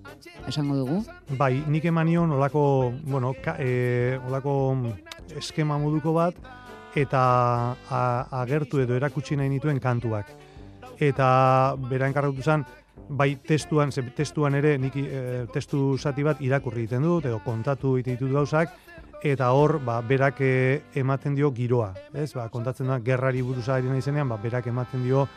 esango 0.47 0.75
dugu. 0.75 1.03
bai, 1.37 1.63
nik 1.67 1.85
emanion 1.85 2.31
olako, 2.31 2.93
bueno, 3.03 3.33
ka, 3.43 3.55
e, 3.59 4.19
olako 4.27 4.53
eskema 5.37 5.77
moduko 5.77 6.13
bat, 6.13 6.35
eta 6.95 7.21
a, 7.89 8.01
agertu 8.41 8.81
edo 8.81 8.95
erakutsi 8.95 9.37
nahi 9.37 9.49
nituen 9.49 9.79
kantuak. 9.79 10.31
Eta 10.99 11.75
bera 11.89 12.07
enkargatu 12.09 12.41
zen, 12.41 12.65
bai 13.09 13.35
testuan, 13.47 13.91
ze 13.91 14.03
testuan 14.15 14.55
ere 14.55 14.77
nik 14.77 14.95
e, 14.95 15.45
testu 15.53 15.97
zati 15.97 16.23
bat 16.23 16.41
irakurri 16.41 16.85
egiten 16.85 17.03
dut, 17.03 17.25
edo 17.25 17.39
kontatu 17.45 17.95
egiten 17.97 18.17
ditut 18.17 18.33
gauzak, 18.33 18.73
eta 19.23 19.51
hor, 19.53 19.77
ba, 19.85 20.01
berak 20.01 20.41
e, 20.41 20.81
ematen 20.95 21.35
dio 21.35 21.51
giroa, 21.53 21.93
ez? 22.13 22.31
Ba, 22.33 22.49
kontatzen 22.49 22.89
da, 22.89 22.99
gerrari 22.99 23.41
buruz 23.41 23.67
ari 23.69 23.87
nahi 23.87 24.27
ba, 24.27 24.37
berak 24.37 24.67
ematen 24.67 25.03
dio 25.03 25.27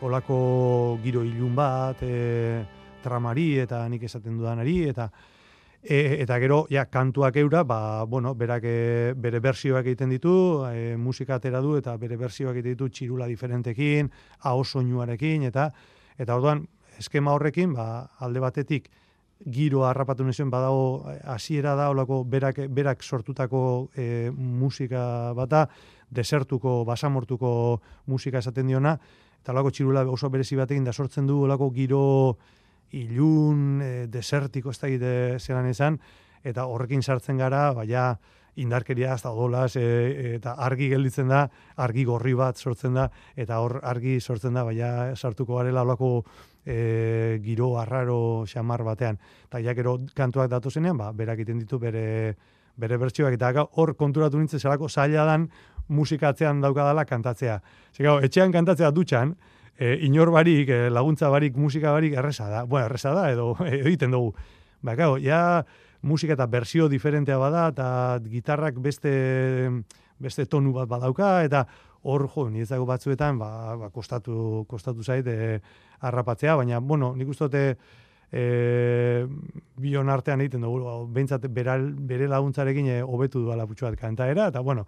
olako 0.00 0.98
giro 1.02 1.22
ilun 1.24 1.54
bat, 1.54 2.02
e, 2.02 2.64
tramari 3.06 3.48
eta 3.62 3.84
nik 3.88 4.04
esaten 4.08 4.36
dudanari, 4.40 4.76
eta 4.90 5.08
e, 5.82 6.18
eta 6.24 6.38
gero, 6.42 6.64
ja, 6.70 6.86
kantuak 6.90 7.38
eura, 7.40 7.62
ba, 7.64 8.04
bueno, 8.04 8.34
berak 8.34 8.66
e, 8.66 9.14
bere 9.16 9.40
bersioak 9.40 9.86
egiten 9.86 10.10
ditu, 10.16 10.36
e, 10.68 10.96
musika 10.98 11.38
atera 11.38 11.62
du, 11.62 11.76
eta 11.78 11.96
bere 11.96 12.18
bersioak 12.18 12.58
egiten 12.58 12.74
ditu 12.74 12.90
txirula 12.90 13.30
diferentekin, 13.30 14.10
aho 14.50 14.64
soinuarekin, 14.64 15.46
eta 15.50 15.70
eta 16.18 16.36
orduan, 16.36 16.66
eskema 16.98 17.34
horrekin, 17.36 17.74
ba, 17.76 17.86
alde 18.24 18.42
batetik, 18.42 18.90
giro 19.44 19.84
harrapatu 19.84 20.24
nezuen 20.24 20.50
badago 20.50 21.04
hasiera 21.28 21.74
da 21.76 21.90
olako 21.90 22.24
berak 22.24 22.60
berak 22.72 23.02
sortutako 23.02 23.90
e, 23.94 24.30
musika 24.32 25.32
bata 25.36 25.66
desertuko 26.10 26.84
basamortuko 26.84 27.80
musika 28.06 28.38
esaten 28.38 28.66
diona 28.66 28.96
eta 29.42 29.52
olako 29.52 29.70
txirula 29.70 30.06
oso 30.08 30.30
berezi 30.30 30.56
batekin 30.56 30.84
da 30.84 30.92
sortzen 30.92 31.26
du 31.26 31.42
olako 31.44 31.70
giro 31.70 32.36
ilun 32.92 33.82
e, 33.82 33.90
desertiko 34.06 34.70
ez 34.70 34.78
da 34.78 34.88
gite 34.88 35.12
zelan 35.38 35.66
esan 35.66 35.98
eta 36.44 36.66
horrekin 36.66 37.02
sartzen 37.02 37.38
gara 37.38 37.72
baina 37.74 38.16
indarkeria 38.56 39.14
ez 39.14 39.22
da 39.22 39.32
odolaz 39.32 39.76
e, 39.76 39.86
eta 40.36 40.54
argi 40.66 40.88
gelditzen 40.88 41.28
da 41.28 41.46
argi 41.76 42.04
gorri 42.04 42.34
bat 42.34 42.56
sortzen 42.56 42.94
da 42.94 43.08
eta 43.36 43.60
hor 43.60 43.80
argi 43.82 44.20
sortzen 44.20 44.54
da 44.54 44.64
baina 44.64 45.14
sartuko 45.16 45.58
garela 45.58 45.82
olako 45.82 46.24
e, 46.66 47.40
giro 47.42 47.78
arraro 47.78 48.44
xamar 48.46 48.82
batean. 48.84 49.18
Eta 49.46 49.62
ja 49.62 49.74
gero 49.74 49.98
kantuak 50.14 50.50
datu 50.50 50.70
zenean, 50.70 50.98
ba, 50.98 51.12
berak 51.12 51.38
egiten 51.38 51.62
ditu 51.62 51.78
bere, 51.78 52.34
bere 52.76 52.98
bertsioak, 52.98 53.38
eta 53.38 53.66
hor 53.70 53.94
konturatu 53.96 54.38
nintzen 54.38 54.60
zelako 54.60 54.88
zaila 54.88 55.24
dan 55.24 55.48
musikatzean 55.88 56.60
daukadala 56.60 57.06
kantatzea. 57.06 57.60
Zer, 57.94 58.10
etxean 58.26 58.52
kantatzea 58.52 58.90
dutxan, 58.90 59.36
e, 59.78 59.98
inor 60.06 60.30
barik, 60.34 60.68
e, 60.68 60.90
laguntza 60.90 61.28
barik, 61.32 61.56
musika 61.56 61.92
barik 61.92 62.14
erresa 62.14 62.48
da. 62.48 62.64
Bueno, 62.64 62.86
erresa 62.86 63.12
da, 63.14 63.30
edo 63.30 63.54
egiten 63.66 64.14
dugu. 64.14 64.34
Ba, 64.82 64.94
gau, 64.94 65.16
ja 65.22 65.64
musika 66.06 66.36
eta 66.36 66.46
bersio 66.46 66.88
diferentea 66.88 67.38
bada, 67.38 67.68
eta 67.72 67.88
gitarrak 68.30 68.78
beste, 68.82 69.12
beste 70.18 70.46
tonu 70.46 70.72
bat 70.76 70.88
badauka, 70.88 71.42
eta 71.44 71.66
hor, 72.06 72.28
jo, 72.30 72.48
niretzako 72.50 72.86
batzuetan, 72.86 73.38
ba, 73.38 73.76
ba, 73.76 73.90
kostatu, 73.90 74.64
kostatu 74.70 75.02
zait, 75.02 75.26
e, 75.26 75.60
harrapatzea, 76.00 76.54
baina, 76.56 76.78
bueno, 76.78 77.14
nik 77.16 77.32
uste 77.32 77.48
dute 77.48 77.64
e, 78.30 79.26
bion 79.82 80.08
artean 80.12 80.44
egiten 80.44 80.64
dugu, 80.66 80.94
behintzat 81.12 81.48
beral, 81.52 81.90
bere 82.08 82.28
laguntzarekin 82.30 82.90
eh, 82.94 83.02
hobetu 83.02 83.42
duala 83.42 83.66
putxu 83.66 83.88
bat 83.88 83.98
kantaera, 83.98 84.50
eta, 84.52 84.62
bueno, 84.62 84.86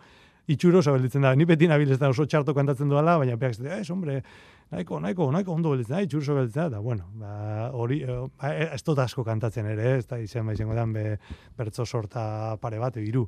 itxuro 0.49 0.81
oso 0.81 0.95
belditzen 0.95 1.27
da, 1.27 1.35
ni 1.37 1.45
beti 1.49 1.69
nabil 1.69 1.93
ez 1.93 1.99
da 2.01 2.09
oso 2.13 2.25
txarto 2.27 2.55
kantatzen 2.57 2.89
duala, 2.89 3.19
baina 3.21 3.37
peak 3.41 3.59
ez, 3.59 3.61
ez, 3.81 3.91
hombre, 3.91 4.23
nahiko, 4.71 5.01
nahiko, 5.01 5.31
nahiko 5.33 5.53
ondo 5.53 5.75
itxuro 5.75 6.23
oso 6.23 6.35
belditzen 6.35 6.71
da, 6.71 6.79
bueno, 6.79 7.11
ba, 7.15 7.71
hori, 7.73 8.03
eh, 8.03 8.29
ba, 8.41 8.55
eh, 8.55 8.75
ez 8.75 8.83
dut 8.85 8.99
asko 8.99 9.25
kantatzen 9.25 9.67
ere, 9.67 9.99
ez 9.99 10.07
da, 10.07 10.19
izan 10.19 10.47
ba, 10.47 10.53
izango 10.53 10.75
dan, 10.75 10.93
be, 10.93 11.19
bertso 11.57 11.87
sorta 11.87 12.57
pare 12.61 12.79
bat, 12.79 12.97
hiru 12.97 13.27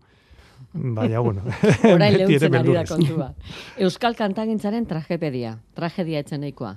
Baina, 0.73 1.21
bueno, 1.21 1.43
Orain 1.95 2.17
lehuntzen 2.19 2.55
ari 2.55 2.75
da 2.77 2.85
kontua. 2.85 3.31
Euskal 3.81 4.15
kantagintzaren 4.15 4.87
tragepedia. 4.87 5.55
Tragedia 5.75 6.21
etzen 6.21 6.43
nahikoa. 6.45 6.75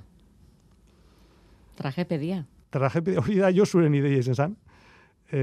Tragepedia. 1.76 2.44
tragedia 2.70 3.20
hori 3.20 3.36
da 3.38 3.52
Josuren 3.54 3.94
ideia 3.94 4.18
izan 4.18 4.34
zen. 4.34 4.54
E, 5.30 5.42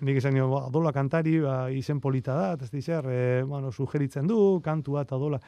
nik 0.00 0.18
esan 0.18 0.34
nio, 0.34 0.48
ba, 0.50 0.64
adola 0.66 0.92
kantari, 0.92 1.38
ba, 1.44 1.70
izen 1.70 2.00
polita 2.00 2.34
da, 2.34 2.48
ez 2.64 2.70
dizer, 2.70 3.06
e, 3.06 3.42
bueno, 3.42 3.70
sugeritzen 3.70 4.26
du, 4.26 4.60
kantua 4.64 5.04
eta 5.06 5.16
adola. 5.16 5.38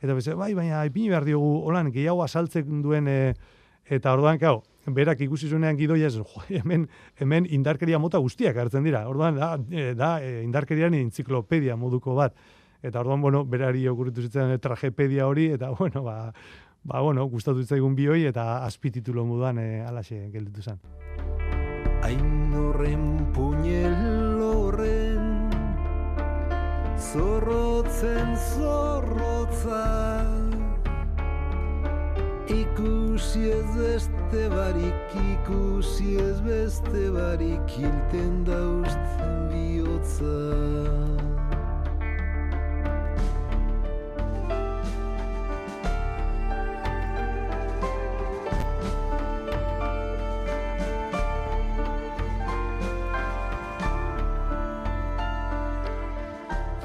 Eta 0.00 0.16
beze, 0.16 0.34
bai, 0.34 0.54
baina 0.56 0.80
ipini 0.88 1.10
behar 1.12 1.26
diogu, 1.28 1.50
holan, 1.68 1.90
gehiago 1.92 2.22
asaltzen 2.24 2.80
duen, 2.84 3.08
e, 3.08 3.34
eta 3.84 4.14
orduan, 4.16 4.38
kau, 4.40 4.62
berak 4.96 5.20
ikusi 5.26 5.50
zuenean 5.50 5.76
gidoia, 5.76 6.08
ez, 6.08 6.16
jo, 6.16 6.44
hemen, 6.60 6.86
hemen 7.20 7.48
indarkeria 7.50 8.00
mota 8.00 8.18
guztiak 8.18 8.56
hartzen 8.56 8.86
dira. 8.86 9.04
Orduan, 9.10 9.36
da, 9.36 9.52
e, 9.70 9.92
da 9.98 10.14
e, 10.24 10.40
indarkerian 10.46 10.96
entziklopedia 10.96 11.76
moduko 11.76 12.16
bat. 12.16 12.36
Eta 12.80 13.02
orduan, 13.02 13.20
bueno, 13.20 13.44
berari 13.44 13.84
okurritu 13.92 14.24
zitzen 14.24 14.56
tragepedia 14.64 15.28
hori, 15.28 15.50
eta, 15.58 15.70
bueno, 15.78 16.02
ba, 16.06 16.32
ba, 16.82 17.04
bueno, 17.04 17.28
gustatu 17.28 17.60
zitzaigun 17.60 17.94
bioi, 17.98 18.24
eta 18.30 18.64
azpititulo 18.64 19.26
moduan 19.28 19.60
e, 19.60 19.68
alaxe 19.84 20.30
gelditu 20.32 20.64
zen. 20.64 20.80
Hain 22.00 22.54
horren 22.56 23.04
puñel 23.36 24.29
Zorrotzen 27.00 28.36
zorrotza 28.36 29.84
Ikusi 32.46 33.48
ez 33.48 33.70
beste 33.76 34.42
barik, 34.52 35.16
ikusi 35.32 36.18
ez 36.20 36.40
beste 36.44 37.08
barik 37.16 37.72
Hilten 37.78 38.44
dauzten 38.44 39.48
bihotza 39.48 41.29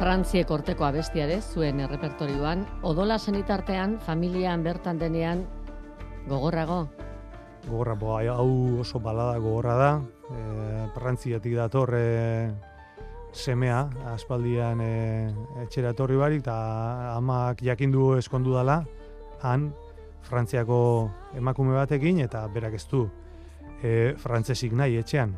Frantziek 0.06 0.52
orteko 0.54 0.86
abestia 0.86 1.24
ere 1.26 1.40
zuen 1.42 1.80
errepertorioan, 1.82 2.60
odola 2.86 3.16
senitartean, 3.18 3.96
familian 4.06 4.62
bertan 4.62 5.00
denean, 5.02 5.40
gogorrago. 6.30 6.84
Gogorra, 7.64 7.96
bo, 7.98 8.12
hau 8.20 8.52
oso 8.84 9.02
balada 9.02 9.40
gogorra 9.42 9.74
da. 9.80 9.88
E, 10.30 10.44
Prantziatik 10.94 11.56
dator 11.58 11.96
e, 11.98 12.52
semea, 13.34 13.80
aspaldian 14.12 14.86
e, 14.86 14.92
etxera 15.64 15.96
etorri 15.98 16.22
barik, 16.22 16.46
eta 16.46 16.60
amak 17.16 17.66
jakindu 17.66 18.12
eskondu 18.20 18.54
dala, 18.60 18.84
han, 19.42 19.72
Frantziako 20.30 20.80
emakume 21.42 21.74
batekin, 21.80 22.22
eta 22.30 22.46
berak 22.54 22.78
ez 22.78 22.86
du 22.94 23.08
e, 23.82 24.14
frantzesik 24.22 24.78
nahi 24.78 25.02
etxean. 25.02 25.34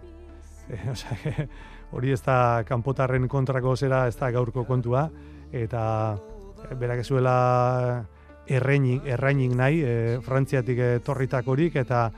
E, 0.68 0.84
osea, 0.92 1.48
hori 1.92 2.12
ez 2.12 2.22
da 2.26 2.64
kanpotarren 2.68 3.28
kontrako 3.28 3.76
zera, 3.76 4.06
ez 4.08 4.16
da 4.18 4.32
gaurko 4.32 4.66
kontua, 4.68 5.08
eta 5.52 6.18
berak 6.80 7.04
ez 7.04 7.08
zuela 7.08 7.38
erreinik, 8.48 9.06
erreinik 9.06 9.54
nahi, 9.56 9.84
e, 9.84 9.94
frantziatik 10.24 10.80
etorritakorik, 10.98 11.76
eta 11.84 12.10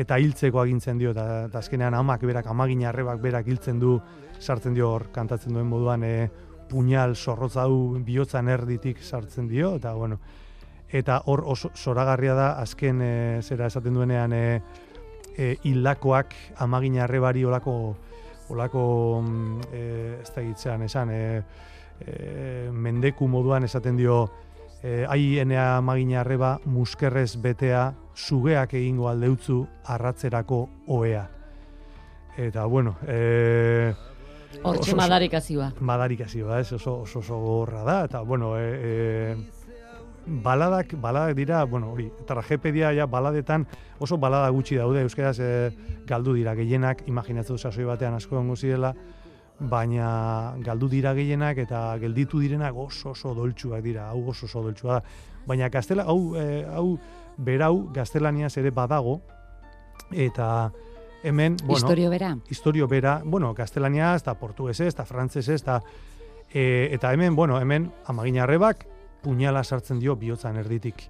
eta 0.00 0.16
hiltzeko 0.22 0.60
agintzen 0.62 1.00
dio, 1.00 1.10
eta, 1.12 1.46
eta 1.48 1.60
azkenean 1.60 1.94
amak 1.98 2.22
berak, 2.24 2.46
amagin 2.48 2.84
arrebak 2.88 3.20
berak 3.20 3.48
hiltzen 3.50 3.80
du, 3.80 3.98
sartzen 4.40 4.74
dio 4.74 4.88
hor, 4.94 5.08
kantatzen 5.12 5.52
duen 5.52 5.68
moduan, 5.68 6.04
e, 6.04 6.30
puñal 6.70 7.16
zorrotzau 7.16 7.98
bihotzan 8.06 8.48
erditik 8.48 9.02
sartzen 9.02 9.48
dio, 9.50 9.74
eta 9.76 9.92
bueno, 9.98 10.20
eta 10.88 11.20
hor 11.26 11.42
oso 11.46 11.72
soragarria 11.74 12.36
da, 12.38 12.52
azken 12.62 13.02
e, 13.02 13.12
zera 13.42 13.66
esaten 13.66 13.98
duenean, 13.98 14.32
e, 14.32 14.62
e, 15.36 15.56
hilakoak 15.64 16.34
amagin 16.62 17.00
arrebari 17.02 17.44
olako, 17.44 17.96
olako 18.50 19.22
mm, 19.22 19.60
e, 19.72 19.82
ez 20.20 20.30
da 20.34 20.42
gitzean, 20.42 20.82
esan, 20.82 21.10
e, 21.10 21.42
e, 22.00 22.70
mendeku 22.72 23.28
moduan 23.28 23.64
esaten 23.64 23.96
dio, 23.96 24.24
e, 24.82 25.04
ai 25.08 25.38
enea 25.38 25.80
magina 25.80 26.20
arreba 26.20 26.58
muskerrez 26.64 27.36
betea 27.40 27.90
sugeak 28.14 28.74
egingo 28.74 29.08
aldeutzu 29.08 29.64
arratzerako 29.84 30.68
oea. 30.88 31.26
Eta, 32.36 32.64
bueno... 32.66 32.96
E, 33.06 33.92
Hortxe 34.66 34.96
madarikazioa. 34.98 35.70
Madarikazioa, 35.86 36.58
ez, 36.60 36.72
oso, 36.74 37.00
oso, 37.04 37.20
oso 37.20 37.38
gorra 37.38 37.84
da, 37.86 38.04
eta, 38.08 38.20
bueno, 38.26 38.56
e, 38.58 38.70
e, 38.82 39.59
baladak, 40.26 40.94
baladak 41.00 41.36
dira, 41.36 41.64
bueno, 41.64 41.92
hori, 41.92 42.10
tragepedia 42.26 42.92
ja 42.92 43.06
baladetan 43.06 43.66
oso 43.98 44.18
balada 44.18 44.48
gutxi 44.50 44.76
daude, 44.76 45.02
euskaraz 45.02 45.38
e, 45.40 45.70
galdu 46.06 46.34
dira 46.34 46.54
gehienak, 46.54 47.02
imaginatzen 47.08 47.58
sasoi 47.58 47.84
batean 47.84 48.14
asko 48.14 48.36
gongo 48.36 48.56
zirela, 48.56 48.94
baina 49.60 50.54
galdu 50.64 50.88
dira 50.88 51.12
gehienak 51.14 51.58
eta 51.58 51.96
gelditu 52.00 52.40
direnak 52.40 52.76
oso 52.76 53.10
oso 53.10 53.34
doltsuak 53.34 53.82
dira, 53.84 54.08
hau 54.10 54.28
oso 54.30 54.46
oso 54.46 54.62
doltsua 54.62 55.00
da. 55.00 55.02
Baina 55.46 55.68
gaztela, 55.68 56.04
hau, 56.04 56.36
e, 56.36 56.64
hau 56.68 56.98
berau 57.36 57.90
gaztelaniaz 57.92 58.56
ere 58.60 58.70
badago, 58.70 59.20
eta 60.12 60.70
hemen, 61.22 61.56
bueno... 61.64 61.76
Historio 61.78 62.10
bera. 62.10 62.36
Historio 62.48 62.88
bera, 62.88 63.20
bueno, 63.24 63.52
gaztelaniaz, 63.54 64.22
eta 64.22 64.34
portuguesez, 64.34 64.94
eta 64.94 65.04
frantzesez, 65.04 65.60
eta, 65.62 65.80
e, 66.52 66.88
eta 66.92 67.12
hemen, 67.12 67.36
bueno, 67.36 67.60
hemen 67.60 67.90
amagina 68.06 68.44
arrebak, 68.44 68.86
puñala 69.22 69.64
sartzen 69.64 70.00
dio 70.00 70.16
bihotzan 70.16 70.56
erditik. 70.56 71.08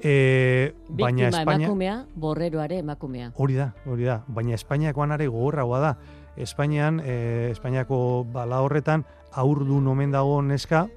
E, 0.00 0.74
baina 0.88 1.28
Espainia... 1.28 1.66
emakumea, 1.66 1.94
borreroare 2.14 2.78
emakumea. 2.78 3.30
Hori 3.36 3.54
da, 3.54 3.72
hori 3.86 4.04
da. 4.04 4.18
Baina 4.26 4.54
Espainiakoan 4.54 5.12
are 5.12 5.28
gogorragoa 5.28 5.80
da. 5.80 5.94
Espainian, 6.36 7.00
e, 7.00 7.50
Espainiako 7.52 8.26
bala 8.32 8.60
horretan, 8.64 9.04
aurdu 9.32 9.80
nomen 9.80 10.10
dago 10.10 10.40
neska, 10.42 10.88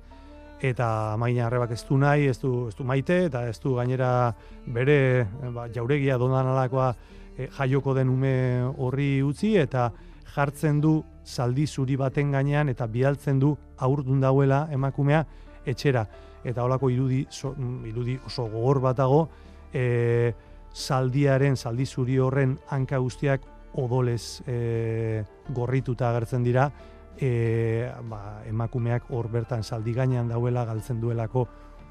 eta 0.61 1.15
maina 1.21 1.45
arrebak 1.45 1.75
ez 1.75 1.83
du 1.85 1.97
nahi, 2.01 2.27
ez 2.27 2.39
du, 2.41 2.67
ez 2.67 2.75
du 2.75 2.83
maite, 2.83 3.25
eta 3.29 3.45
ez 3.49 3.59
du 3.61 3.75
gainera 3.77 4.33
bere 4.65 5.27
ba, 5.53 5.67
jauregia 5.73 6.17
dondan 6.17 6.49
alakoa 6.53 6.95
e, 7.37 7.47
jaioko 7.59 7.93
den 7.93 8.09
ume 8.09 8.33
horri 8.77 9.21
utzi, 9.23 9.55
eta 9.61 9.91
jartzen 10.33 10.81
du 10.81 10.99
zaldi 11.25 11.67
zuri 11.67 11.95
baten 11.95 12.31
gainean, 12.31 12.69
eta 12.69 12.87
bialtzen 12.87 13.39
du 13.39 13.55
aurdun 13.77 14.21
dauela 14.21 14.67
emakumea 14.73 15.25
etxera. 15.65 16.07
Eta 16.43 16.63
holako 16.63 16.89
irudi, 16.89 17.25
so, 17.29 17.53
irudi 17.85 18.17
oso 18.25 18.47
gogor 18.51 18.79
batago, 18.81 19.27
e, 19.73 20.33
zaldiaren, 20.73 21.57
zaldi 21.57 21.85
zuri 21.85 22.17
horren 22.19 22.57
hanka 22.69 22.99
guztiak 23.01 23.41
odolez 23.77 24.41
e, 24.47 25.23
gorrituta 25.53 26.09
agertzen 26.09 26.43
dira, 26.43 26.69
e, 27.17 27.89
ba, 28.09 28.41
emakumeak 28.47 29.09
hor 29.09 29.29
bertan 29.33 29.63
saldi 29.63 29.93
gainean 29.93 30.29
dauela 30.29 30.65
galtzen 30.65 31.01
duelako 31.01 31.47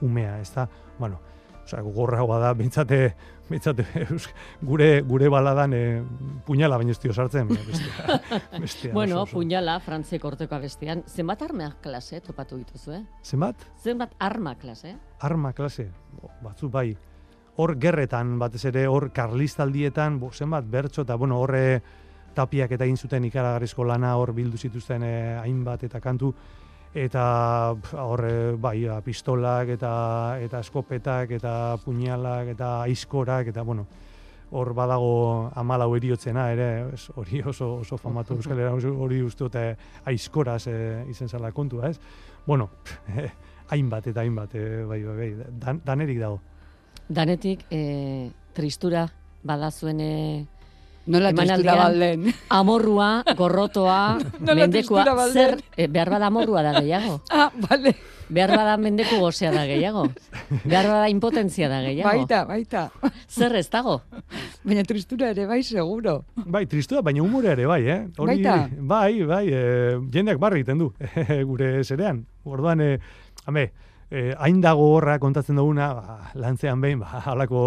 umea, 0.07 0.39
ez 0.41 0.53
da? 0.55 0.69
Bueno, 0.99 1.21
osea, 1.65 1.83
gogorragoa 1.83 2.39
da, 2.41 2.53
bintzate, 2.55 3.01
bintzate 3.49 3.87
gure, 4.63 5.03
gure 5.03 5.29
baladan 5.29 5.73
e, 5.75 5.83
puñala 6.47 6.77
baino 6.77 6.93
estio 6.93 7.13
sartzen. 7.13 7.49
Bestia, 7.49 8.21
bestia, 8.59 8.93
Bueno, 8.97 9.17
oso, 9.17 9.23
oso. 9.23 9.37
puñala, 9.39 9.79
frantziek 9.81 10.25
orteko 10.25 10.55
abestian. 10.55 11.05
Zenbat 11.07 11.43
arma 11.43 11.71
klase 11.83 12.21
topatu 12.21 12.57
dituzu, 12.57 12.93
eh? 12.93 13.03
Zenbat? 13.23 13.67
Zenbat 13.83 14.15
arma 14.19 14.55
klase? 14.57 14.97
Arma 15.21 15.53
klase, 15.53 15.91
batzu 16.43 16.71
bai. 16.71 16.97
Hor 17.57 17.77
gerretan, 17.81 18.39
batez 18.39 18.67
ere, 18.69 18.87
hor 18.87 19.11
karlistaldietan, 19.17 20.19
bo, 20.21 20.31
zenbat 20.33 20.67
bertso, 20.69 21.07
eta 21.07 21.15
bueno, 21.17 21.39
horre 21.41 21.83
tapiak 22.37 22.75
eta 22.77 22.85
egin 22.85 22.99
zuten 23.01 23.25
ikaragarrizko 23.25 23.85
lana 23.89 24.13
hor 24.21 24.35
bildu 24.37 24.59
zituzten 24.61 25.03
eh, 25.07 25.39
hainbat 25.41 25.87
eta 25.89 26.03
kantu, 26.05 26.35
eta 26.97 27.77
pf, 27.77 27.95
hor 28.01 28.25
eh, 28.25 28.53
bai, 28.57 28.87
a, 28.89 29.01
pistolak 29.05 29.69
eta 29.75 29.93
eta 30.41 30.61
eskopetak 30.65 31.35
eta 31.37 31.53
puñalak 31.85 32.55
eta 32.55 32.71
aizkorak 32.87 33.53
eta 33.53 33.63
bueno, 33.63 33.87
hor 34.51 34.73
badago 34.75 35.51
amalau 35.55 35.91
eriotzena 35.97 36.49
ere, 36.55 36.69
hori 37.15 37.43
oso, 37.45 37.75
oso 37.83 37.99
famatu 38.01 38.35
euskal 38.39 38.63
hori 38.65 39.21
uste 39.23 39.45
dute 39.45 39.67
aizkoraz 40.07 40.67
eh, 40.73 41.05
izen 41.11 41.29
zala 41.29 41.53
kontua, 41.53 41.91
ez? 41.91 42.01
Bueno, 42.47 42.71
hainbat 43.73 44.07
eta 44.07 44.25
hainbat, 44.25 44.55
eh, 44.55 44.85
bai, 44.89 45.03
bai, 45.05 45.17
bai, 45.17 45.31
dan, 45.61 45.83
danerik 45.85 46.21
dago. 46.23 46.41
Danetik, 47.09 47.67
e, 47.71 48.31
tristura 48.55 49.05
badazuen 49.47 50.01
e, 50.01 50.13
Nola 51.07 51.33
tristura 51.33 51.77
balden. 51.79 52.33
amorrua, 52.51 53.23
gorrotoa, 53.39 54.19
Nola 54.41 54.55
mendekua, 54.67 55.05
tristura 55.05 55.29
zer, 55.31 55.61
e, 55.77 55.87
behar 55.87 56.11
bada 56.11 56.27
amorrua 56.27 56.63
da 56.67 56.81
gehiago. 56.81 57.21
Ah, 57.31 57.51
bale. 57.55 57.95
Behar 58.29 58.51
bada 58.57 58.77
mendeku 58.77 59.21
gozea 59.23 59.53
da 59.55 59.63
gehiago. 59.69 60.09
Behar 60.65 60.89
bada 60.91 61.09
impotentzia 61.13 61.69
da 61.71 61.79
gehiago. 61.85 62.11
Baita, 62.11 62.41
baita. 62.49 63.13
Zer 63.31 63.55
ez 63.55 63.69
dago? 63.71 64.01
Baina 64.67 64.83
tristura 64.83 65.31
ere 65.31 65.47
bai, 65.47 65.61
seguro. 65.63 66.25
Bai, 66.35 66.65
tristua, 66.67 67.05
baina 67.07 67.23
humore 67.23 67.53
ere 67.55 67.69
bai, 67.71 67.83
eh? 67.87 68.01
Baita. 68.19 68.57
Bai, 68.81 69.23
bai, 69.31 69.45
e, 69.47 69.63
jendeak 70.11 70.43
barri 70.43 70.65
egiten 70.65 70.83
du, 70.83 70.91
gure 71.53 71.85
zerean. 71.85 72.25
Orduan, 72.43 72.83
e, 72.83 72.99
hame, 73.47 73.69
e, 74.11 74.33
hain 74.43 74.59
dago 74.65 74.91
horra 74.97 75.21
kontatzen 75.23 75.63
duguna, 75.63 75.93
ba, 75.95 76.19
lantzean 76.35 76.83
behin, 76.83 77.05
ba, 77.05 77.23
alako, 77.31 77.63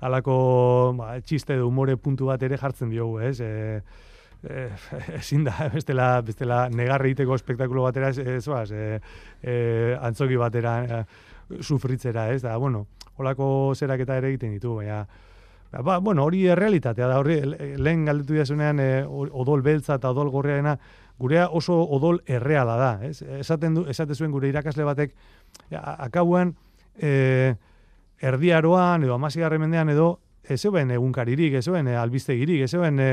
alako 0.00 0.94
ba, 0.98 1.20
txiste 1.20 1.54
edo 1.54 1.68
humore 1.68 1.96
puntu 1.96 2.26
bat 2.26 2.42
ere 2.42 2.58
jartzen 2.58 2.90
diogu, 2.90 3.20
ez? 3.20 3.40
E, 3.40 3.80
e, 4.46 4.68
ezin 5.20 5.44
da, 5.44 5.70
bestela, 5.72 6.20
bestela 6.22 6.68
negarri 6.68 7.12
egiteko 7.14 7.34
espektakulo 7.34 7.82
batera, 7.86 8.10
ez, 8.10 8.18
ez 8.18 8.46
baz, 8.48 8.70
e, 8.72 9.00
e, 9.42 9.96
antzoki 10.00 10.36
batera 10.36 10.74
e, 10.84 11.04
sufritzera, 11.62 12.30
ez? 12.34 12.42
Da, 12.42 12.56
bueno, 12.56 12.86
holako 13.16 13.72
zerak 13.76 14.00
eta 14.04 14.16
ere 14.20 14.34
egiten 14.34 14.52
ditu, 14.58 14.76
baina, 14.82 15.06
Ba, 15.66 15.80
ba, 15.82 15.96
bueno, 15.98 16.22
hori 16.24 16.44
errealitatea 16.46 17.08
da, 17.10 17.16
hori 17.18 17.40
le- 17.42 17.72
lehen 17.82 18.04
galdetu 18.06 18.36
diazunean 18.36 18.78
e, 18.80 18.84
odol 19.04 19.64
beltza 19.66 19.96
eta 19.98 20.12
odol 20.14 20.30
gorriarena, 20.30 20.76
gurea 21.18 21.48
oso 21.50 21.74
odol 21.74 22.20
erreala 22.24 22.76
da, 22.78 22.90
ez? 23.04 23.18
Esaten 23.40 23.74
du, 23.74 23.82
esate 23.90 24.14
zuen 24.14 24.30
gure 24.32 24.48
irakasle 24.48 24.86
batek, 24.86 25.12
a- 25.74 25.96
akabuan, 26.06 26.54
e, 26.96 27.56
erdiaroan 28.20 29.04
edo 29.04 29.14
amazigarren 29.14 29.60
mendean 29.60 29.90
edo, 29.92 30.20
ez 30.46 30.60
zeuen 30.62 30.90
egunkaririk, 30.94 31.56
ez 31.58 31.64
zeuen 31.66 31.88
e, 31.90 31.96
albistegirik, 31.98 32.62
ez 32.62 32.70
zeuen 32.70 33.00
e, 33.02 33.08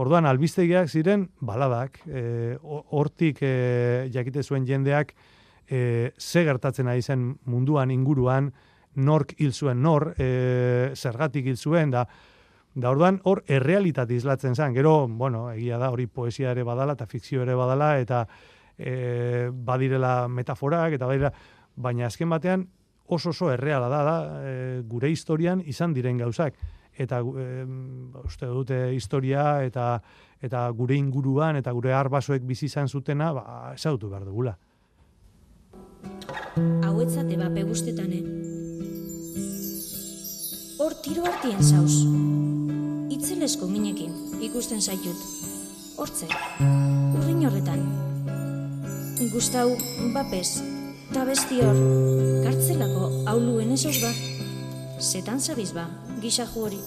orduan 0.00 0.24
albistegiak 0.26 0.88
ziren 0.88 1.26
baladak, 1.44 2.00
e, 2.08 2.56
ho- 2.62 2.84
hortik 2.96 3.42
e, 3.44 4.08
jakite 4.14 4.42
zuen 4.42 4.64
jendeak 4.66 5.12
e, 5.68 6.12
ze 6.16 6.44
gertatzen 6.48 6.88
ari 6.88 7.02
zen 7.02 7.34
munduan, 7.44 7.90
inguruan, 7.92 8.52
nork 8.96 9.34
hil 9.38 9.52
zuen 9.52 9.82
nor, 9.82 10.14
e, 10.18 10.90
zergatik 10.96 11.44
hil 11.46 11.56
zuen, 11.60 11.92
da, 11.92 12.06
da 12.74 12.90
orduan 12.90 13.20
hor 13.24 13.42
errealitate 13.46 14.16
islatzen 14.16 14.56
zen. 14.56 14.72
Gero, 14.74 15.06
bueno, 15.08 15.50
egia 15.52 15.78
da 15.78 15.90
hori 15.92 16.06
poesia 16.06 16.50
ere 16.56 16.64
badala 16.64 16.96
eta 16.96 17.06
fikzio 17.06 17.42
ere 17.44 17.54
badala 17.54 17.98
eta 18.00 18.24
e, 18.78 19.50
badirela 19.52 20.26
metaforak 20.28 20.96
eta 20.96 21.06
badira, 21.06 21.32
baina 21.76 22.06
azken 22.08 22.30
batean 22.32 22.66
oso 23.08 23.30
oso 23.30 23.50
erreala 23.52 23.88
da, 23.88 24.02
da 24.04 24.16
e, 24.44 24.82
gure 24.88 25.10
historian 25.10 25.62
izan 25.64 25.94
diren 25.96 26.18
gauzak 26.18 26.54
eta 26.98 27.20
e, 27.20 27.64
uste 28.24 28.46
dute 28.46 28.78
historia 28.94 29.62
eta 29.64 30.00
eta 30.42 30.68
gure 30.70 30.94
inguruan 30.94 31.56
eta 31.58 31.72
gure 31.74 31.92
arbasoek 31.94 32.44
bizi 32.46 32.66
izan 32.66 32.88
zutena, 32.88 33.32
ba, 33.32 33.72
ezagutu 33.74 34.10
behar 34.10 34.24
dugula. 34.24 34.54
Hauetzate 36.86 37.36
bape 37.40 37.64
guztetan, 37.66 38.12
eh? 38.12 38.22
Hor 40.78 40.94
tiro 41.02 41.26
hartien 41.26 41.62
zauz. 41.62 42.04
Itzelesko 43.14 43.66
minekin, 43.66 44.14
ikusten 44.46 44.80
zaitut. 44.80 45.18
Hortze, 45.98 46.30
urrin 47.18 47.42
horretan. 47.48 47.82
Gustau, 49.32 49.72
bapez, 50.14 50.62
ta 51.12 51.24
besti 51.24 51.60
hor, 51.64 51.78
kartzelako 52.44 53.08
auluen 53.32 53.72
esos 53.72 53.98
ba. 54.02 54.12
Zetan 55.00 55.40
zabiz 55.40 55.72
ba, 55.72 55.86
gixaju 56.22 56.64
hori. 56.66 56.80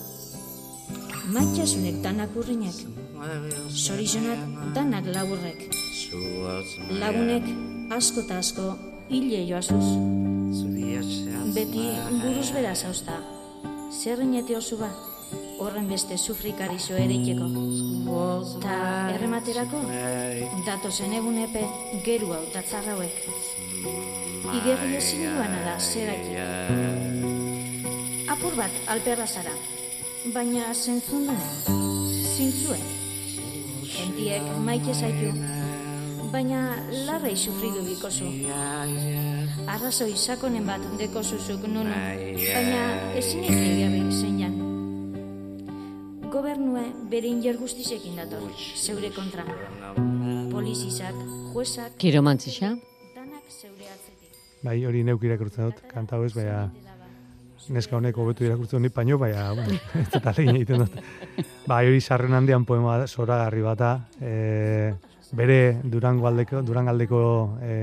Maitxasunek 1.31 2.01
danak 2.03 2.35
urrinek, 2.35 2.77
sorizonak 3.69 4.73
danak 4.75 5.05
laburrek. 5.15 5.67
Lagunek 7.01 7.45
asko 7.97 8.25
eta 8.25 8.41
asko 8.43 8.71
hile 9.09 9.45
joazuz. 9.47 9.85
beti 11.55 11.85
buruz 12.23 12.49
bera 12.55 12.75
zauzta. 12.75 13.17
Zerrinete 13.91 14.55
oso 14.55 14.77
ba, 14.79 14.89
horren 15.59 15.87
beste 15.91 16.17
sufrikari 16.17 16.79
zo 16.79 16.95
ereiteko. 16.95 17.49
Ta 18.63 18.77
errematerako, 19.15 19.81
datozen 20.65 21.13
egun 21.19 21.37
epe 21.45 21.65
geru 22.05 22.31
hau 22.35 22.43
tatzarrauek. 22.53 23.19
Igerri 23.81 24.95
ezin 24.97 25.21
duana 25.25 25.61
da 25.65 25.75
zeraki. 25.79 26.33
Apur 28.31 28.53
bat 28.57 28.73
alperra 28.93 29.27
zara, 29.27 29.53
baina 30.33 30.73
zentzun 30.73 31.27
dune, 31.29 31.47
zintzue. 32.35 32.77
Gentiek 33.91 34.45
maite 34.65 34.93
zaitu, 34.93 35.31
baina 36.33 36.61
larrei 37.07 37.35
sufridu 37.35 37.83
bikozu. 37.87 38.29
Arrazoi 39.75 40.13
sakonen 40.15 40.67
bat 40.67 40.85
dekozuzuk 40.99 41.65
nunu, 41.67 41.95
baina 41.95 42.83
ezin 43.19 43.43
egiarri 43.49 44.03
zeinan. 44.19 44.59
Gobernue 46.31 46.85
bere 47.11 47.27
inger 47.27 47.57
guztizekin 47.59 48.15
dator, 48.21 48.47
zeure 48.75 49.11
kontra. 49.15 49.43
Polizizak, 50.51 51.17
juezak, 51.51 51.99
Kiromantzixa. 51.99 52.75
Bai, 54.61 54.77
hori 54.85 55.01
neuk 55.03 55.23
irakurtzen 55.25 55.71
dut, 55.71 55.79
kanta 55.89 56.17
hau 56.17 56.27
baina 56.35 56.69
neska 57.69 57.95
honek 57.97 58.17
hobetu 58.17 58.45
irakurtzen 58.45 58.83
dut 58.85 58.93
baino, 58.93 59.17
baina, 59.21 59.47
ez 60.01 60.09
dut 60.13 60.27
alegin 60.27 60.57
egiten 60.59 60.83
dut. 60.83 60.99
Bai, 61.67 61.85
hori 61.89 62.01
sarren 62.01 62.33
handian 62.37 62.65
poema 62.65 62.99
zoragarri 63.07 63.61
bata, 63.65 63.91
e, 64.21 64.93
bere 65.37 65.79
Durango 65.83 66.27
aldeko, 66.29 66.61
Durangaldeko 66.67 67.23
e, 67.63 67.75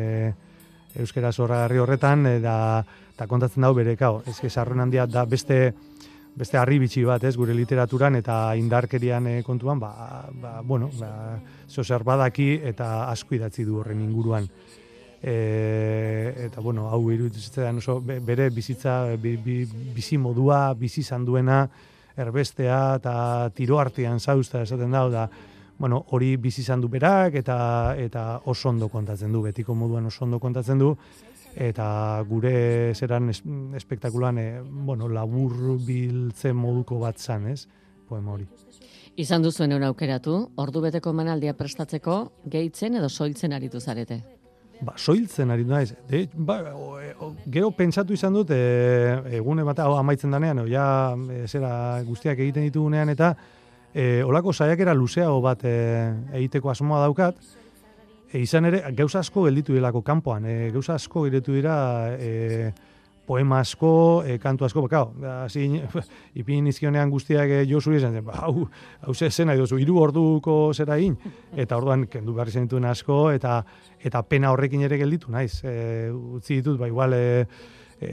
euskera 1.03 1.33
zoragarri 1.33 1.83
horretan, 1.83 2.27
eta 2.31 2.57
eta 3.19 3.27
kontatzen 3.27 3.65
dau 3.67 3.73
bere, 3.75 3.97
kau, 3.99 4.21
ez 4.31 4.39
sarren 4.53 4.81
handia 4.81 5.07
da 5.07 5.25
beste 5.27 5.73
beste 6.39 6.59
harri 6.59 6.79
bitxi 6.79 7.03
bat, 7.03 7.25
ez, 7.27 7.35
gure 7.35 7.55
literaturan 7.57 8.15
eta 8.21 8.55
indarkerian 8.55 9.27
e, 9.27 9.39
kontuan, 9.43 9.81
ba, 9.83 10.29
ba, 10.39 10.61
bueno, 10.63 10.91
ba, 11.01 11.41
badaki 12.05 12.61
eta 12.63 13.11
asko 13.11 13.35
idatzi 13.35 13.65
du 13.67 13.81
horren 13.81 14.01
inguruan. 14.05 14.47
E, 15.23 16.35
eta 16.47 16.61
bueno, 16.63 16.89
hau 16.89 17.01
iruditzen 17.11 17.79
oso 17.81 18.01
be- 18.01 18.21
bere 18.21 18.51
bizitza 18.55 19.17
bi, 19.17 19.37
bi, 19.37 19.65
bizi 19.95 20.17
modua, 20.19 20.75
bizi 20.79 21.01
izan 21.01 21.25
duena, 21.27 21.65
erbestea 22.17 22.97
eta 23.01 23.15
tiro 23.55 23.81
artean 23.83 24.21
zauzta 24.21 24.63
esaten 24.63 24.91
da, 24.95 25.09
da 25.09 25.29
bueno, 25.79 26.05
hori 26.11 26.37
bizi 26.37 26.61
izan 26.63 26.81
du 26.81 26.89
berak 26.89 27.35
eta 27.35 27.95
eta 27.99 28.41
oso 28.47 28.69
ondo 28.69 28.89
kontatzen 28.89 29.33
du, 29.33 29.43
betiko 29.43 29.75
moduan 29.75 30.07
oso 30.07 30.25
ondo 30.25 30.39
kontatzen 30.39 30.79
du 30.79 30.97
eta 31.57 32.23
gure 32.29 32.95
zeran 32.95 33.31
es, 33.31 33.43
espektakulan 33.75 34.39
e, 34.39 34.61
bueno, 34.63 35.09
labur 35.09 35.79
biltzen 35.83 36.55
moduko 36.57 36.99
bat 37.03 37.19
zan, 37.19 37.47
ez? 37.49 37.67
Poema 38.09 38.33
hori. 38.33 38.47
izan 39.19 39.43
duzuen 39.43 39.73
aukeratu, 39.83 40.51
ordu 40.57 40.81
beteko 40.81 41.13
manaldia 41.13 41.53
prestatzeko, 41.59 42.33
gehitzen 42.47 42.95
edo 42.95 43.09
soiltzen 43.09 43.53
aritu 43.53 43.81
zarete. 43.81 44.23
Ba, 44.81 44.95
soiltzen 44.97 45.51
ari 45.51 45.65
naiz. 45.67 45.91
De, 46.09 46.29
ba, 46.35 46.61
o, 46.75 46.99
o, 47.25 47.31
gero 47.51 47.71
pentsatu 47.75 48.15
izan 48.15 48.37
dut, 48.37 48.53
e, 48.55 49.39
egune 49.41 49.65
bat 49.67 49.81
hau 49.83 49.97
amaitzen 49.99 50.31
danean, 50.35 50.63
ja, 50.71 51.15
e, 51.35 51.47
zera 51.51 51.71
guztiak 52.07 52.39
egiten 52.39 52.69
ditugunean, 52.69 53.11
eta 53.11 53.33
e, 53.93 54.23
olako 54.23 54.55
saiakera 54.55 54.95
luzeago 54.95 55.41
bat 55.43 55.65
e, 55.67 55.75
egiteko 56.39 56.71
asmoa 56.71 57.03
daukat, 57.09 57.41
e, 58.31 58.39
izan 58.39 58.71
ere, 58.71 58.85
gauza 58.95 59.25
asko 59.25 59.49
gelditu 59.49 59.75
delako 59.75 60.05
kanpoan, 60.07 60.47
e, 60.47 60.71
gauza 60.75 60.95
asko 60.95 61.27
gelditu 61.27 61.59
dira 61.59 61.79
e, 62.15 62.71
poema 63.29 63.61
asko, 63.61 64.25
e, 64.25 64.39
kantu 64.41 64.65
asko, 64.65 64.83
ba, 64.87 64.89
kao, 64.89 65.33
hasi 65.45 65.67
ipin 66.41 66.65
nizkionean 66.65 67.13
guztiak 67.13 67.53
e, 67.53 67.63
Josu 67.69 67.93
izan 67.93 68.17
zen, 68.17 68.25
ba, 68.25 68.39
hau, 68.47 68.65
hau 69.05 69.15
ze 69.15 69.31
zena 69.31 69.55
edo 69.55 69.69
hiru 69.77 69.99
orduko 70.01 70.59
zera 70.73 70.97
egin, 70.97 71.19
eta 71.57 71.77
orduan 71.77 72.07
kendu 72.09 72.35
behar 72.35 72.49
izan 72.49 72.69
dituen 72.69 72.89
asko, 72.89 73.27
eta 73.37 73.61
eta 73.99 74.23
pena 74.23 74.53
horrekin 74.55 74.87
ere 74.87 74.97
gelditu 75.01 75.33
naiz. 75.35 75.61
E, 75.65 76.09
utzi 76.09 76.63
ditut, 76.63 76.79
ba, 76.81 76.89
igual, 76.89 77.13
e, 77.15 77.45
e, 78.01 78.13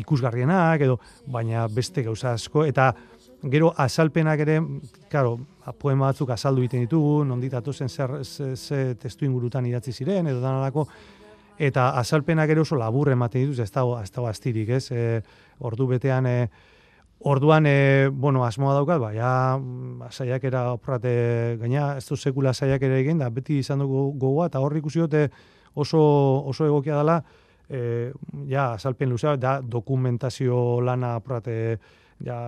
ikusgarrienak, 0.00 0.86
edo, 0.86 0.98
baina 1.26 1.66
beste 1.68 2.04
gauza 2.06 2.32
asko, 2.32 2.64
eta 2.64 2.92
gero 3.50 3.72
azalpenak 3.76 4.40
ere, 4.40 4.60
claro, 5.12 5.36
poema 5.80 6.08
batzuk 6.10 6.30
azaldu 6.32 6.64
egiten 6.64 6.84
ditugu, 6.86 7.24
nondit 7.28 7.54
atozen 7.56 7.88
zer, 7.88 8.16
ze, 8.24 8.54
ze 8.56 8.94
testu 9.00 9.26
ingurutan 9.28 9.66
idatzi 9.68 9.92
ziren, 9.92 10.26
edo 10.30 10.40
danalako, 10.40 10.86
eta 11.58 11.90
azalpenak 11.98 12.50
ere 12.50 12.60
oso 12.60 12.76
labur 12.76 13.10
ematen 13.12 13.44
dituz, 13.44 13.60
ez 13.62 13.70
dago, 13.72 13.98
ez 14.00 14.10
dago 14.10 14.28
astirik, 14.28 14.68
ez? 14.68 14.90
E, 14.90 15.22
ordu 15.60 15.86
betean, 15.86 16.26
e, 16.26 16.48
orduan, 17.24 17.66
e, 17.66 18.08
bueno, 18.12 18.44
asmoa 18.44 18.74
daukat, 18.74 19.00
ba, 19.00 19.12
ja, 19.14 19.56
mm, 19.58 20.10
saiakera 20.10 20.66
oprate, 20.74 21.56
gaina, 21.60 21.96
ez 21.98 22.04
du 22.08 22.16
sekula 22.16 22.52
saiakera 22.54 22.98
egin, 22.98 23.22
da, 23.22 23.30
beti 23.30 23.58
izan 23.62 23.84
dugu 23.84 24.10
gogoa, 24.18 24.50
eta 24.50 24.60
hor 24.60 24.76
ikusi 24.76 25.04
dute 25.04 25.28
oso, 25.74 26.00
oso 26.50 26.66
egokia 26.66 26.98
dela, 26.98 27.20
e, 27.68 28.12
ja, 28.50 28.72
azalpen 28.74 29.14
luzea, 29.14 29.36
da, 29.36 29.60
dokumentazio 29.60 30.80
lana 30.82 31.16
oprate, 31.22 31.78
ja, 32.24 32.40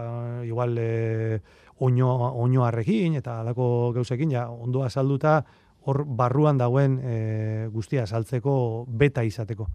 igual, 0.45 0.77
e, 0.79 1.41
oino, 1.79 2.11
oinoarrekin, 2.43 3.17
eta 3.21 3.41
alako 3.41 3.93
gauzekin, 3.95 4.31
ja, 4.33 4.49
ondo 4.51 4.83
azalduta, 4.83 5.39
hor 5.87 6.05
barruan 6.05 6.59
dagoen 6.59 6.99
e, 7.03 7.69
guztia 7.73 8.03
azaltzeko 8.03 8.85
beta 8.89 9.23
izateko. 9.25 9.69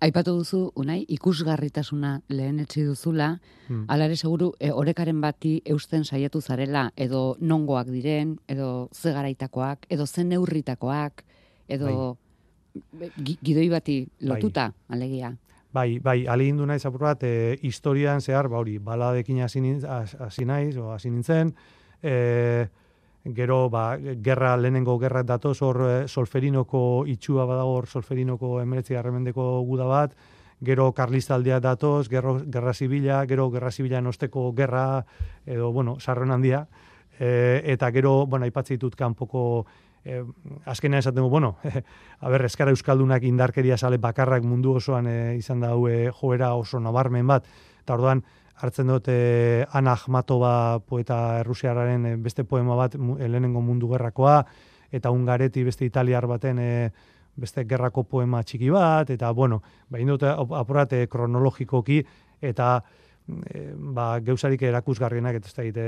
Aipatu 0.00 0.36
duzu, 0.38 0.60
unai, 0.78 1.00
ikusgarritasuna 1.10 2.20
lehen 2.30 2.60
etxi 2.62 2.84
duzula, 2.86 3.38
Hmm. 3.68 3.82
Hala 3.92 4.06
ere 4.08 4.16
seguru 4.16 4.52
e, 4.58 4.70
orekaren 4.72 5.18
bati 5.20 5.58
eusten 5.68 6.04
saiatu 6.04 6.40
zarela 6.40 6.86
edo 6.96 7.36
nongoak 7.40 7.90
diren, 7.92 8.38
edo 8.48 8.88
ze 8.96 9.12
garaitakoak, 9.12 9.84
edo 9.92 10.06
ze 10.06 10.24
neurritakoak, 10.24 11.22
edo 11.68 12.16
gi- 13.18 13.36
gidoi 13.44 13.68
bati 13.68 13.98
lotuta, 14.20 14.70
alegia. 14.88 15.34
Bai, 15.72 15.98
bai, 16.00 16.24
alindu 16.26 16.64
naiz 16.64 16.86
apur 16.88 17.00
bat, 17.10 17.22
e, 17.28 17.58
historian 17.60 18.22
zehar, 18.24 18.48
ba 18.48 18.56
hori, 18.56 18.78
baladekin 18.78 19.42
hasi 19.44 19.60
naiz, 19.60 20.76
o 20.78 20.92
hasi 20.94 21.10
nintzen, 21.10 21.52
e, 22.02 22.66
gero, 23.34 23.68
ba, 23.70 23.98
gerra, 23.98 24.56
lehenengo 24.56 24.98
gerra 24.98 25.22
datoz 25.22 25.60
hor 25.62 25.82
e, 25.86 25.92
solferinoko 26.08 27.04
itxua 27.06 27.46
badago 27.48 27.76
hor 27.78 27.86
solferinoko 27.86 28.58
emeretzi 28.62 28.94
garremendeko 28.94 29.62
guda 29.68 29.86
bat, 29.88 30.14
gero 30.60 30.90
karlistaldia 30.92 31.60
datoz, 31.60 32.08
gerro, 32.08 32.38
gerra 32.50 32.74
zibila, 32.74 33.24
gero 33.26 33.50
gerra 33.50 33.70
zibila 33.70 34.00
osteko 34.08 34.52
gerra, 34.56 35.04
edo, 35.46 35.72
bueno, 35.72 35.98
sarron 36.00 36.30
handia, 36.30 36.66
e, 37.18 37.62
eta 37.64 37.90
gero, 37.92 38.26
bueno, 38.26 38.44
aipatzen 38.44 38.76
ditut 38.76 38.96
kanpoko 38.96 39.66
eh, 40.04 40.24
azkenean 40.64 41.00
esaten 41.00 41.22
du, 41.22 41.28
bueno, 41.28 41.56
a 42.20 42.28
ber, 42.28 42.44
eskara 42.48 42.72
euskaldunak 42.74 43.24
indarkeria 43.28 43.76
sale 43.76 43.98
bakarrak 43.98 44.44
mundu 44.44 44.76
osoan 44.78 45.06
eh, 45.06 45.36
izan 45.38 45.60
da 45.60 45.74
e, 45.90 46.10
joera 46.20 46.54
oso 46.54 46.80
nabarmen 46.80 47.26
bat, 47.26 47.46
eta 47.82 47.94
orduan 47.94 48.24
hartzen 48.60 48.90
dut 48.90 49.08
e, 49.08 49.64
Ana 49.72 49.94
Akhmatova 49.94 50.80
poeta 50.86 51.38
errusiararen 51.42 52.06
eh, 52.06 52.16
beste 52.18 52.44
poema 52.44 52.76
bat 52.78 52.96
eh, 52.96 53.28
lehenengo 53.28 53.62
mundu 53.62 53.90
gerrakoa, 53.92 54.40
eta 54.90 55.12
Ungareti 55.14 55.62
beste 55.64 55.86
italiar 55.86 56.26
baten 56.26 56.58
e, 56.58 56.70
beste 57.38 57.64
gerrako 57.70 58.02
poema 58.04 58.42
txiki 58.42 58.70
bat, 58.74 59.10
eta 59.14 59.30
bueno, 59.32 59.60
behin 59.90 60.10
dut 60.10 60.24
apurat 60.26 60.92
e, 60.96 61.04
kronologikoki, 61.10 62.00
eta 62.42 62.72
e, 63.28 63.68
ba, 63.94 64.10
geusarik 64.24 64.64
erakusgarrienak, 64.66 65.38
eta 65.38 65.52
ez 65.52 65.54
da 65.54 65.66
egite, 65.68 65.86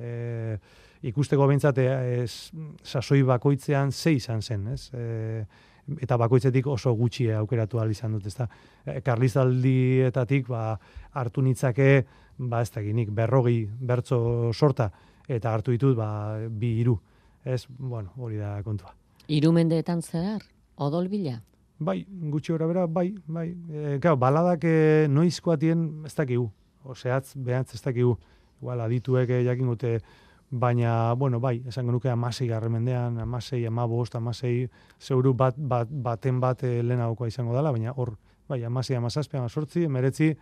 e, 0.00 0.58
ikusteko 1.06 1.46
behintzat 1.46 1.78
e, 1.78 2.26
sasoi 2.82 3.22
bakoitzean 3.28 3.92
ze 3.92 4.16
izan 4.18 4.42
zen, 4.42 4.66
ez? 4.74 4.90
E, 4.94 5.44
eta 6.02 6.18
bakoitzetik 6.18 6.66
oso 6.66 6.92
gutxi 6.98 7.28
aukeratu 7.32 7.78
ahal 7.78 7.90
izan 7.90 8.16
dut, 8.16 8.26
ezta. 8.26 8.48
E, 8.84 9.00
Karlizaldietatik 9.06 10.48
ba, 10.50 10.76
hartu 11.12 11.42
nitzake, 11.42 11.90
ba 12.38 12.62
ez 12.62 12.70
dakinik, 12.74 13.10
berrogi 13.14 13.64
bertso 13.66 14.52
sorta, 14.52 14.90
eta 15.28 15.54
hartu 15.54 15.74
ditut 15.74 15.96
ba, 15.96 16.08
bi 16.50 16.76
hiru. 16.80 16.98
Ez, 17.46 17.64
bueno, 17.78 18.12
hori 18.16 18.40
da 18.40 18.56
kontua. 18.66 18.94
Hiru 19.30 19.52
mendeetan 19.54 20.02
zehar, 20.02 20.42
odol 20.76 21.08
bila. 21.08 21.38
Bai, 21.78 22.00
gutxi 22.32 22.54
gora 22.54 22.66
bera, 22.66 22.86
bai, 22.86 23.10
bai. 23.26 23.50
E, 23.70 23.98
claro, 24.00 24.16
baladak 24.16 24.64
e, 24.64 25.06
noizkoatien 25.12 26.06
ez 26.08 26.14
dakigu. 26.16 26.48
Oseatz, 26.86 27.34
behatz 27.36 27.74
ez 27.74 27.82
dakigu. 27.84 28.16
Igual, 28.62 28.80
adituek 28.86 29.30
e, 29.30 29.42
jakin 29.44 29.68
gute, 29.74 29.98
baina, 30.50 31.12
bueno, 31.14 31.40
bai, 31.40 31.62
esango 31.66 31.92
nuke 31.92 32.10
amasei 32.10 32.48
garremendean, 32.48 33.18
amasei, 33.20 33.66
amabost, 33.66 34.14
amasei, 34.14 34.68
zeuru 35.00 35.34
bat, 35.34 35.54
bat, 35.58 35.88
baten 35.90 36.40
bat 36.40 36.62
e, 36.62 36.82
lehenagokoa 36.82 37.28
izango 37.28 37.54
dela, 37.56 37.72
baina 37.72 37.92
hor, 37.96 38.16
bai, 38.48 38.62
amasei, 38.64 38.96
amazazpi, 38.96 39.36
amazortzi, 39.36 39.84
emeretzi, 39.84 40.36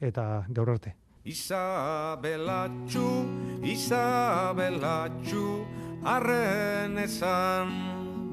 eta 0.00 0.44
gaur 0.48 0.70
arte. 0.70 0.94
Isabelatxu, 1.24 3.08
Isabelatxu, 3.64 5.46
arren 6.04 6.98
esan 7.00 7.70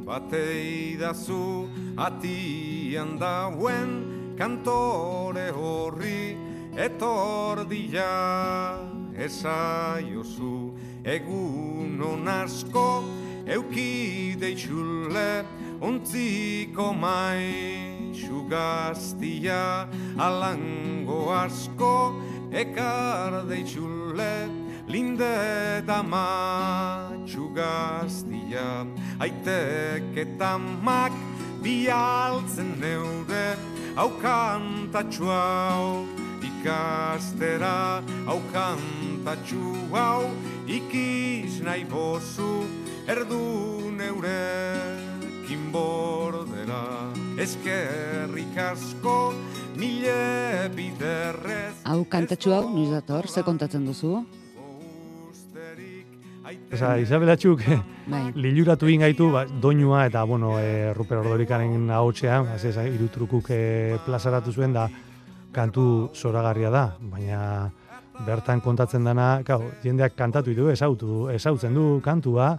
batei 0.03 0.97
dazu 0.99 1.69
atian 1.95 3.15
dauen 3.19 4.35
kantore 4.35 5.47
horri 5.55 6.35
etor 6.75 7.63
dila 7.69 8.75
esaiozu 9.15 10.70
egun 11.03 12.27
asko 12.27 13.03
eukide 13.47 14.51
itxule 14.51 15.43
ontziko 15.81 16.93
mai 16.93 18.13
xugaztia 18.13 19.87
alango 20.17 21.33
asko 21.33 22.21
ekar 22.53 23.47
deitxule 23.49 24.33
linde 24.87 25.81
dama 25.87 27.09
xugaztia 27.25 28.85
aitek 29.19 30.17
eta 30.25 30.57
mak 30.57 31.13
bialtzen 31.63 32.77
neure 32.79 33.57
aukantatxu 33.97 35.25
hau 35.25 36.05
ikastera 36.41 38.03
aukantatxu 39.21 39.93
hau 39.93 40.33
ikiz 40.65 41.61
nahi 41.61 41.85
bozu 41.85 42.65
erdu 43.07 43.91
neure 43.93 44.33
kinbordera 45.45 47.13
eskerrik 47.37 48.57
asko 48.57 49.33
mile 49.77 50.69
biderrez 50.73 51.85
Hau 51.85 52.03
kantatxu 52.05 52.53
hau, 52.53 52.65
noiz 52.73 52.89
dator, 52.89 53.27
ze 53.27 53.43
kontatzen 53.43 53.85
duzu? 53.85 54.25
Osa, 56.73 56.97
Isabela 56.97 57.35
Txuk, 57.37 57.61
Bai. 58.07 58.31
liluratu 58.35 58.89
ingaitu, 58.89 59.29
ba, 59.31 59.45
doinua 59.45 60.05
eta, 60.07 60.23
bueno, 60.25 60.57
e, 60.59 60.93
Ruper 60.93 61.19
Ordorikaren 61.21 61.89
ahotxean, 61.91 62.47
ba, 62.47 62.57
zez, 62.57 62.75
irutrukuk 62.89 63.51
e, 63.53 63.99
plazaratu 64.05 64.51
zuen 64.51 64.73
da, 64.73 64.89
kantu 65.53 66.09
zoragarria 66.15 66.71
da, 66.73 66.83
baina 66.99 67.71
bertan 68.25 68.61
kontatzen 68.61 69.03
dana, 69.05 69.41
kau, 69.45 69.61
jendeak 69.83 70.15
kantatu 70.17 70.51
ditu, 70.51 70.69
ezautu, 70.71 71.27
ezautzen 71.33 71.73
du 71.75 71.85
kantua, 72.03 72.53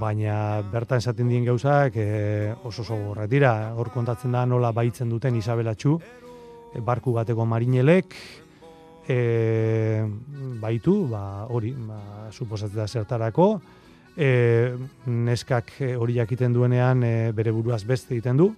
baina 0.00 0.60
bertan 0.72 1.00
esaten 1.00 1.30
dien 1.30 1.46
gauzak 1.46 1.96
e, 1.96 2.52
oso 2.68 2.82
oso 2.82 2.98
gorretira, 3.06 3.72
hor 3.74 3.90
kontatzen 3.94 4.36
da 4.36 4.44
nola 4.46 4.72
baitzen 4.76 5.08
duten 5.08 5.36
Isabela 5.38 5.74
Txu, 5.74 5.96
e, 6.74 6.82
barku 6.84 7.14
bateko 7.16 7.46
marinelek, 7.48 8.14
e, 9.08 9.18
baitu, 10.60 11.00
ba, 11.08 11.46
hori, 11.48 11.72
ba, 11.72 12.28
suposatzen 12.30 12.82
da 12.82 12.88
zertarako, 12.88 13.50
e, 14.16 14.30
neskak 15.06 15.72
hori 15.96 16.18
jakiten 16.20 16.52
duenean 16.52 17.02
e, 17.02 17.14
bere 17.32 17.54
buruaz 17.56 17.84
beste 17.88 18.14
egiten 18.18 18.36
du, 18.36 18.52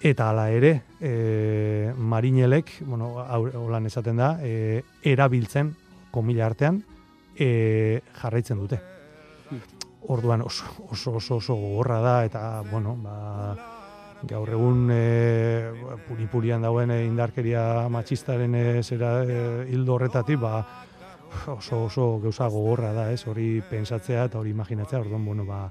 eta 0.00 0.28
hala 0.30 0.48
ere, 0.54 0.82
e, 1.00 1.92
marinelek, 1.96 2.78
bueno, 2.86 3.16
holan 3.18 3.86
esaten 3.86 4.16
da, 4.16 4.36
e, 4.42 4.82
erabiltzen, 5.02 5.74
komila 6.10 6.46
artean, 6.46 6.82
e, 7.38 8.00
jarraitzen 8.20 8.58
dute. 8.58 8.78
Orduan 10.08 10.42
oso 10.42 10.64
oso 10.90 11.16
oso, 11.18 11.36
oso 11.36 11.54
gogorra 11.54 11.98
da 12.00 12.14
eta 12.24 12.42
bueno, 12.70 12.94
ba, 13.02 13.56
gaur 14.22 14.50
egun 14.50 14.88
e, 14.92 15.70
puri-purian 16.08 16.62
dauen 16.62 16.90
e, 16.90 17.04
indarkeria 17.06 17.88
matxistaren 17.90 18.54
e, 18.54 18.64
zera 18.82 19.12
e, 19.24 19.40
hildo 19.72 19.94
horretatik, 19.94 20.38
ba, 20.40 20.62
oso 21.54 21.84
oso 21.86 22.08
gauza 22.22 22.48
gogorra 22.48 22.92
da, 22.92 23.10
ez? 23.12 23.26
Hori 23.26 23.60
pensatzea 23.70 24.28
eta 24.30 24.38
hori 24.38 24.54
imaginatzea, 24.54 25.00
orduan, 25.00 25.24
bueno, 25.24 25.44
ba, 25.44 25.66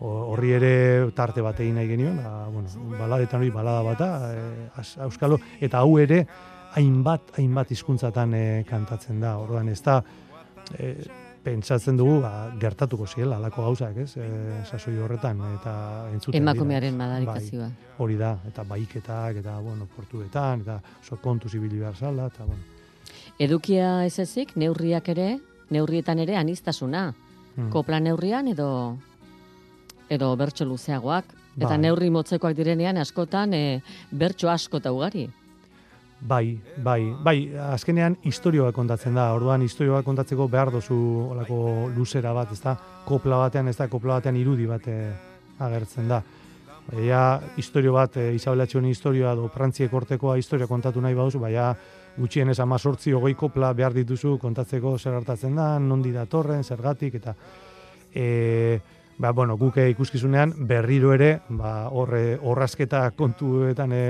horri 0.00 0.52
ere 0.56 1.10
tarte 1.14 1.42
bat 1.44 1.58
egin 1.60 1.74
nahi 1.76 1.88
genion, 1.88 2.16
da, 2.16 2.46
bueno, 2.48 2.68
baladetan 2.98 3.40
hori 3.42 3.50
balada 3.50 3.82
bata, 3.82 4.10
e, 4.32 4.68
az- 4.80 4.98
auskalo, 4.98 5.38
eta 5.60 5.78
hau 5.78 5.98
ere 5.98 6.26
hainbat, 6.74 7.32
hainbat 7.38 7.70
hizkuntzatan 7.74 8.34
e, 8.34 8.44
kantatzen 8.68 9.20
da, 9.20 9.36
orduan 9.38 9.68
ez 9.68 9.82
da, 9.82 10.02
e, 10.78 10.94
pentsatzen 11.42 11.96
dugu 11.96 12.18
ba, 12.20 12.50
gertatuko 12.60 13.06
ziela 13.06 13.36
alako 13.36 13.62
gauzak, 13.64 13.96
ez? 13.96 14.10
E, 14.16 14.26
sasoi 14.68 14.96
horretan 15.00 15.38
eta 15.54 15.74
entzuten 16.12 16.40
Emakumearen 16.42 16.96
madarikazioa. 16.96 17.68
Bai, 17.68 17.94
hori 17.98 18.16
da, 18.20 18.34
eta 18.48 18.62
baiketak 18.68 19.36
eta 19.40 19.58
bueno, 19.60 19.86
portuetan 19.96 20.60
eta 20.60 20.80
oso 21.00 21.16
kontuz 21.16 21.54
ibili 21.56 21.78
behar 21.80 21.96
zala 21.96 22.26
eta 22.28 22.44
bueno. 22.44 22.60
Edukia 23.38 24.04
ez 24.04 24.18
ezik, 24.18 24.52
neurriak 24.56 25.08
ere, 25.08 25.38
neurrietan 25.70 26.18
ere 26.18 26.36
anistasuna. 26.36 27.14
mm. 27.56 27.70
Kopla 27.70 28.00
neurrian 28.00 28.48
edo 28.48 28.98
edo 30.10 30.34
bertso 30.36 30.66
luzeagoak. 30.66 31.36
Eta 31.56 31.74
Bai. 31.74 31.78
neurri 31.82 32.10
motzekoak 32.10 32.54
direnean 32.56 32.98
askotan 33.00 33.54
e, 33.54 33.80
bertso 34.10 34.50
asko 34.50 34.78
eta 34.82 34.92
ugari. 34.94 35.28
Bai, 36.20 36.60
bai, 36.76 37.14
bai, 37.24 37.36
azkenean 37.72 38.18
historioa 38.28 38.72
kontatzen 38.76 39.16
da. 39.16 39.30
Orduan 39.34 39.62
historioa 39.64 40.02
kontatzeko 40.04 40.46
behar 40.52 40.70
dozu 40.74 40.96
olako 41.32 41.88
luzera 41.96 42.34
bat, 42.36 42.52
ezta? 42.52 42.76
Kopla 43.06 43.38
batean, 43.46 43.70
ez 43.72 43.76
da, 43.78 43.88
kopla 43.88 44.18
batean 44.20 44.36
irudi 44.36 44.68
bat 44.68 44.86
eh, 44.92 45.08
agertzen 45.58 46.12
da. 46.12 46.20
Baina 46.90 47.22
historio 47.56 47.94
bat, 47.96 48.16
e, 48.16 48.34
Isabel 48.34 48.66
historioa 48.66 49.34
do 49.34 49.48
Frantziek 49.48 49.92
ortekoa 49.94 50.36
historia 50.36 50.66
kontatu 50.66 51.00
nahi 51.00 51.14
baduzu, 51.14 51.38
baina 51.38 51.74
gutxienez 52.18 52.58
amazortzi 52.60 53.12
hogei 53.12 53.34
kopla 53.34 53.72
behar 53.72 53.94
dituzu 53.94 54.36
kontatzeko 54.38 54.98
zer 54.98 55.14
hartatzen 55.14 55.56
da, 55.56 55.78
nondi 55.78 56.12
datorren, 56.12 56.64
zergatik, 56.64 57.14
eta 57.14 57.34
e, 58.12 58.80
ba, 59.20 59.32
bueno, 59.36 59.56
guke 59.60 59.84
ikuskizunean 59.92 60.54
berriro 60.66 61.12
ere, 61.12 61.42
ba, 61.52 61.90
horre, 61.92 62.38
horrazketa 62.40 63.02
kontuetan 63.18 63.92
e, 63.92 64.04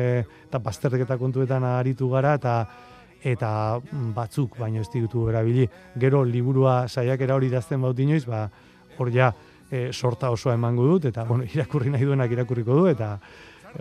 eta 0.46 0.60
bazterketa 0.62 1.18
kontuetan 1.18 1.66
aritu 1.66 2.08
gara, 2.12 2.36
eta 2.38 2.54
eta 3.20 3.76
batzuk 4.16 4.54
baino 4.56 4.80
ez 4.80 4.88
ditutu 4.88 5.26
erabili. 5.28 5.66
Gero 6.00 6.22
liburua 6.24 6.86
saiakera 6.88 7.34
hori 7.36 7.50
dazten 7.52 7.82
baut 7.82 7.98
inoiz, 8.00 8.22
ba, 8.24 8.46
hor 8.96 9.10
ja 9.12 9.32
e, 9.68 9.90
sorta 9.92 10.30
osoa 10.30 10.54
emango 10.56 10.86
dut, 10.94 11.10
eta 11.10 11.26
bueno, 11.28 11.44
irakurri 11.54 11.90
nahi 11.90 12.06
duenak 12.08 12.32
irakurriko 12.32 12.78
du, 12.78 12.86
eta 12.88 13.16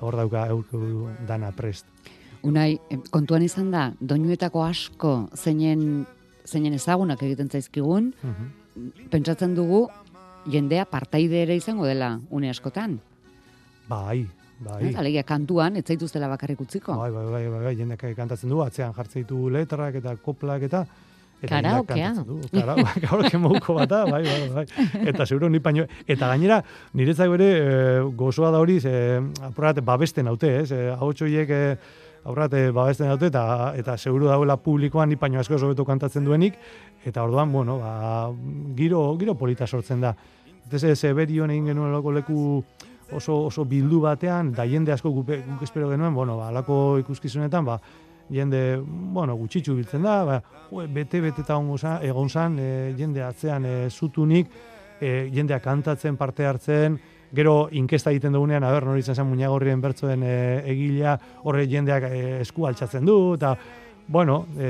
hor 0.01 0.17
dauka 0.19 0.47
eurko 0.49 1.13
dana 1.29 1.53
prest. 1.55 1.85
Unai, 2.43 2.79
kontuan 3.11 3.43
izan 3.43 3.69
da, 3.71 3.89
doinuetako 3.99 4.63
asko 4.63 5.13
zeinen, 5.35 6.05
zeinen 6.47 6.73
ezagunak 6.73 7.21
egiten 7.23 7.49
zaizkigun, 7.49 8.13
Mhm. 8.23 8.55
pentsatzen 9.11 9.55
dugu 9.55 9.89
jendea 10.47 10.85
partaide 10.85 11.43
ere 11.43 11.55
izango 11.55 11.85
dela 11.85 12.19
une 12.29 12.49
askotan. 12.49 12.99
Bai, 13.89 14.27
bai. 14.59 14.93
Alegia 14.95 15.23
kantuan, 15.23 15.75
ez 15.75 15.85
zaituztela 15.85 16.27
bakarrik 16.27 16.61
utziko. 16.61 16.95
Bai, 16.97 17.11
bai, 17.11 17.25
bai, 17.25 17.43
bai, 17.47 17.61
bai, 17.67 17.75
jendeak 17.75 18.05
kantatzen 18.15 18.49
du, 18.49 18.61
atzean 18.61 18.93
jartzen 18.93 19.23
ditu 19.23 19.49
letrak 19.49 19.99
eta 20.01 20.15
koplak 20.23 20.67
eta 20.69 20.85
eta 21.39 21.55
Karaokea. 21.55 22.11
karaoke 23.01 23.39
moduko 23.39 23.73
bata, 23.77 24.03
bai, 24.09 24.23
bai, 24.25 24.49
bai. 24.53 24.65
Eta 25.07 25.25
seguro 25.25 25.49
ni 25.49 25.61
paino, 25.63 25.85
eta 26.07 26.27
gainera, 26.27 26.59
niretzako 26.93 27.37
ere 27.39 27.49
e, 27.55 28.01
gozoa 28.19 28.51
da 28.51 28.59
hori, 28.59 28.75
e, 28.83 28.95
apurat, 29.47 29.79
babesten 29.85 30.27
haute, 30.27 30.51
ez? 30.63 30.71
E, 30.75 30.89
Ahotxo 30.91 31.25
horiek, 31.29 31.49
e, 31.49 31.77
aurrat, 32.23 32.53
e, 32.53 32.71
babesten 32.75 33.09
haute, 33.09 33.29
eta, 33.31 33.73
eta 33.77 33.97
seguro 33.97 34.27
dauela 34.29 34.57
publikoan 34.57 35.09
ni 35.09 35.15
paino 35.15 35.39
asko 35.39 35.55
hobeto 35.55 35.85
kantatzen 35.85 36.25
duenik, 36.25 36.57
eta 37.05 37.23
orduan, 37.23 37.51
bueno, 37.51 37.79
ba, 37.79 38.29
giro, 38.75 39.17
giro 39.19 39.35
polita 39.35 39.67
sortzen 39.67 40.01
da. 40.01 40.15
Ez, 40.71 41.03
Eberion 41.03 41.49
egin 41.49 41.71
genuen 41.71 41.93
lako 41.93 42.11
leku 42.11 42.63
oso, 43.11 43.45
oso 43.47 43.65
bildu 43.65 44.01
batean, 44.01 44.51
da 44.53 44.67
jende 44.69 44.93
asko 44.93 45.09
guk, 45.11 45.31
guk 45.31 45.63
espero 45.63 45.89
genuen, 45.89 46.13
bueno, 46.13 46.37
ba, 46.37 46.49
alako 46.49 46.99
ikuskizunetan, 46.99 47.65
ba, 47.65 47.79
jende, 48.29 48.81
bueno, 48.85 49.35
gutxitxu 49.35 49.75
biltzen 49.75 50.05
da, 50.05 50.23
ba, 50.25 50.41
bete-bete 50.87 51.41
eta 51.41 51.57
egon 52.03 52.29
zan, 52.29 52.59
e, 52.59 52.93
jende 52.97 53.23
atzean 53.25 53.65
e, 53.65 53.77
zutunik, 53.89 54.51
e, 54.99 55.29
jendeak 55.33 55.63
kantatzen, 55.63 56.17
parte 56.17 56.45
hartzen, 56.45 56.99
gero 57.35 57.67
inkesta 57.71 58.11
egiten 58.11 58.33
dugunean, 58.33 58.63
aber, 58.63 58.87
nori 58.89 59.03
izan 59.03 59.15
zen 59.15 59.29
muñagorrien 59.29 59.81
bertzoen 59.81 60.23
e, 60.23 60.33
egilea, 60.71 61.17
horre 61.43 61.67
jendeak 61.69 62.09
e, 62.09 62.23
esku 62.41 62.65
altxatzen 62.67 63.05
du, 63.05 63.19
eta, 63.37 63.55
bueno, 64.09 64.47
e, 64.57 64.69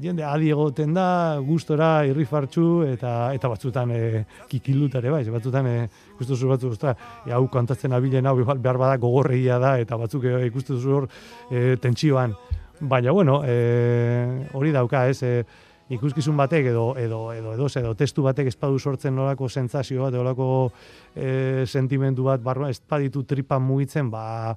jende 0.00 0.22
adi 0.22 0.52
egoten 0.54 0.92
da, 0.94 1.38
gustora, 1.42 2.04
irrifartxu, 2.06 2.84
eta 2.86 3.32
eta 3.34 3.50
batzutan 3.50 3.90
e, 3.90 4.02
kikilutare 4.50 5.10
bai, 5.10 5.24
batzutan 5.34 5.66
e, 5.66 5.76
ikustu 6.14 6.36
zu 6.36 6.52
batzu, 6.52 6.70
ostra, 6.76 6.94
e, 7.26 7.32
hau 7.34 7.48
kantatzen 7.50 7.96
abilen 7.98 8.30
hau 8.30 8.36
behar 8.38 8.78
bada 8.78 8.94
gogorregia 9.02 9.58
da, 9.58 9.74
eta 9.82 9.98
batzuk 9.98 10.30
e, 10.30 10.36
ikustu 10.46 10.78
zu 10.78 10.94
hor 11.00 11.08
e, 11.50 11.74
tentsioan. 11.82 12.36
Baina, 12.78 13.10
bueno, 13.10 13.40
e, 13.42 14.46
hori 14.54 14.70
dauka, 14.70 15.08
ez, 15.10 15.18
e, 15.26 15.42
ikuskizun 15.88 16.36
batek 16.36 16.70
edo 16.72 16.92
edo 17.00 17.32
edo 17.32 17.54
edo 17.54 17.68
edo 17.80 17.94
testu 17.94 18.22
batek 18.26 18.50
espadu 18.50 18.78
sortzen 18.78 19.14
nolako 19.16 19.48
sentsazio 19.48 20.02
bat, 20.02 20.14
nolako 20.14 20.70
e, 21.14 21.64
sentimendu 21.66 22.28
bat 22.28 22.42
barruan 22.42 22.70
ez 22.70 22.80
baditu 22.80 23.24
tripa 23.24 23.58
mugitzen, 23.58 24.10
ba 24.10 24.56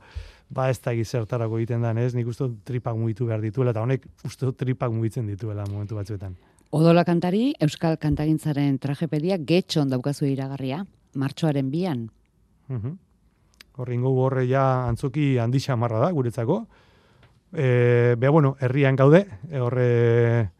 ba 0.51 0.69
ez 0.69 0.81
da 0.83 0.91
zertarako 0.91 1.57
egiten 1.57 1.81
dan, 1.81 1.97
ez? 1.97 2.13
Nik 2.13 2.27
uste 2.27 2.49
tripak 2.67 2.95
mugitu 2.97 3.25
behar 3.25 3.41
dituela, 3.41 3.71
eta 3.71 3.81
honek 3.81 4.05
uste 4.27 4.51
tripak 4.51 4.91
mugitzen 4.91 5.27
dituela 5.27 5.63
momentu 5.69 5.95
batzuetan. 5.95 6.35
Odola 6.71 7.03
kantari, 7.07 7.53
Euskal 7.59 7.97
Kantagintzaren 7.99 8.77
trajepedia 8.79 9.37
getxon 9.37 9.89
daukazu 9.89 10.25
iragarria, 10.27 10.85
martxoaren 11.15 11.71
bian. 11.71 12.09
Mhm. 12.67 12.97
Horringo 13.79 14.11
horre 14.25 14.45
ja 14.47 14.87
antzoki 14.87 15.37
handi 15.39 15.59
xamarra 15.59 15.99
da, 15.99 16.11
guretzako. 16.11 16.65
E, 17.53 18.15
Bea, 18.19 18.29
bueno, 18.29 18.57
herrian 18.59 18.95
gaude, 18.95 19.25
e, 19.49 19.59
horre 19.59 20.51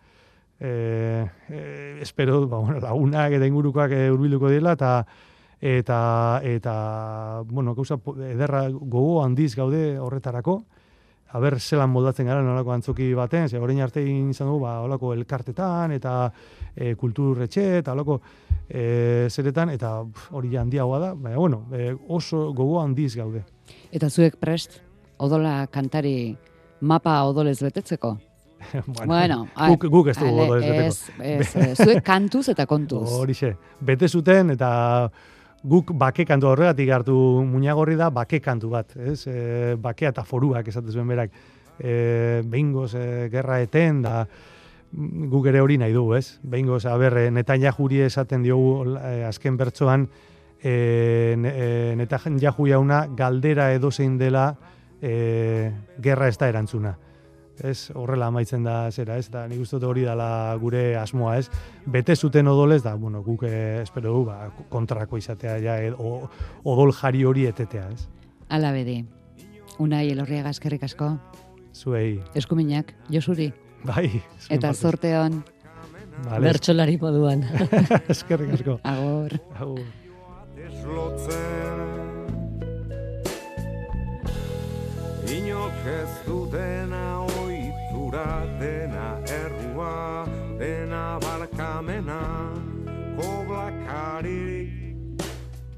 e, 0.62 1.26
e, 1.50 1.98
espero, 2.02 2.48
ba, 2.48 2.58
bueno, 2.58 2.80
lagunak 2.80 3.34
eta 3.34 3.48
ingurukoak 3.50 3.92
e, 3.98 4.12
urbiluko 4.14 4.50
dela, 4.50 4.78
eta 4.78 5.06
eta 5.62 6.42
eta 6.44 6.76
bueno, 7.46 7.74
gauza 7.76 7.98
ederra 8.30 8.68
gogo 8.70 9.24
handiz 9.24 9.56
gaude 9.56 10.00
horretarako. 10.00 10.62
Aber 11.32 11.62
zelan 11.62 11.90
moldatzen 11.90 12.28
gara 12.28 12.42
nolako 12.44 12.74
antzoki 12.74 13.14
baten, 13.16 13.48
ze 13.48 13.58
orain 13.58 13.80
arte 13.80 14.02
izan 14.04 14.50
dugu, 14.50 14.66
ba, 14.66 14.82
holako 14.84 15.14
elkartetan 15.14 15.94
eta 15.96 16.32
e, 16.76 16.96
kulturretxe 17.00 17.78
eta 17.78 17.94
holako 17.94 18.20
e, 18.68 19.28
zeretan 19.30 19.70
eta 19.72 19.94
hori 20.32 20.58
handiagoa 20.58 21.00
da, 21.00 21.14
baina 21.14 21.38
bueno, 21.38 21.62
e, 21.72 21.94
oso 22.10 22.52
gogo 22.54 22.82
handiz 22.82 23.16
gaude. 23.16 23.46
Eta 23.92 24.10
zuek 24.10 24.36
prest, 24.42 24.82
odola 25.18 25.68
kantari 25.72 26.36
mapa 26.82 27.22
odolez 27.24 27.62
betetzeko? 27.64 28.18
Bueno, 29.06 29.48
ai, 29.56 29.72
guk, 29.74 29.88
guk 29.92 30.12
ez 30.14 30.18
dugu 30.18 30.32
ale, 30.32 30.48
odolez 30.48 30.64
beteko. 30.66 30.88
Ez, 31.22 31.56
ez, 31.56 31.68
ez, 31.68 31.86
zuek 31.86 32.04
kantuz 32.06 32.48
eta 32.54 32.66
kontuz. 32.70 33.08
Horixe, 33.22 33.56
bete 33.82 34.10
zuten 34.10 34.54
eta 34.56 34.72
guk 35.64 35.94
bake 35.98 36.26
kantu 36.26 36.52
horregatik 36.52 36.90
hartu 36.90 37.16
muñagorri 37.46 37.96
da 37.96 38.10
bake 38.10 38.42
kantu 38.42 38.72
bat, 38.74 38.96
ez? 38.98 39.26
E, 39.28 39.76
bakea 39.78 40.10
eta 40.10 40.24
foruak 40.26 40.68
esaten 40.68 40.92
zuen 40.92 41.08
berak. 41.08 41.36
E, 41.80 42.42
behingoz 42.46 42.94
e, 42.96 43.30
gerra 43.34 43.62
eten 43.62 44.02
da 44.02 44.26
guk 44.92 45.46
ere 45.48 45.62
hori 45.62 45.78
nahi 45.78 45.94
dugu, 45.94 46.16
ez? 46.18 46.40
Behingoz, 46.44 46.86
aber, 46.86 47.18
e, 47.18 47.32
Netanyahu 47.32 47.90
esaten 48.06 48.44
diogu 48.44 48.98
e, 48.98 49.24
azken 49.24 49.58
bertsoan 49.58 50.08
e, 50.62 50.74
e, 51.38 51.96
Netanyahu 51.96 52.68
jauna 52.68 53.08
galdera 53.16 53.72
edozein 53.74 54.18
dela 54.18 54.56
e, 55.02 55.72
gerra 56.02 56.28
ez 56.28 56.38
da 56.38 56.50
erantzuna. 56.50 56.98
Ez, 57.64 57.92
horrela 57.96 58.28
amaitzen 58.32 58.64
da 58.66 58.90
zera, 58.92 59.18
ez, 59.22 59.28
da 59.30 59.46
nik 59.48 59.62
uste 59.62 59.78
dut 59.78 59.90
hori 59.90 60.06
dala 60.08 60.56
gure 60.62 60.96
asmoa, 60.98 61.38
ez, 61.38 61.48
bete 61.86 62.16
zuten 62.16 62.48
odolez, 62.48 62.82
da, 62.84 62.96
bueno, 62.96 63.22
guk 63.24 63.46
eh, 63.48 63.82
espero 63.84 64.14
du, 64.16 64.26
ba, 64.26 64.50
kontrako 64.70 65.20
izatea, 65.22 65.58
ja, 65.62 65.78
ed, 65.82 65.96
o, 66.00 66.28
odol 66.64 66.94
jari 66.98 67.24
hori 67.26 67.46
etetea, 67.50 67.88
ez, 67.94 68.08
Ala 68.52 68.74
bedi. 68.76 68.98
Unai 69.80 70.10
elorriaga 70.12 70.52
eskerrik 70.52 70.84
asko, 70.84 71.14
zuei, 71.74 72.20
eskuminak, 72.36 72.92
josuri, 73.10 73.52
bai, 73.88 74.10
eta 74.50 74.74
zorte 74.74 75.16
hon, 75.18 75.42
Vale, 76.26 76.44
Bertsolari 76.44 76.98
moduan. 77.02 77.42
eskerrik 78.14 78.54
asko. 78.60 78.80
agor. 78.84 79.32
Agur. 79.56 79.86
deslotzen 80.56 81.80
Inok 85.32 85.88
ez 85.88 86.12
dutena 86.28 86.81
dena 88.60 89.08
errua 89.28 90.26
dena 90.60 91.20
barkamena 91.22 92.22
koblakarik 93.18 94.70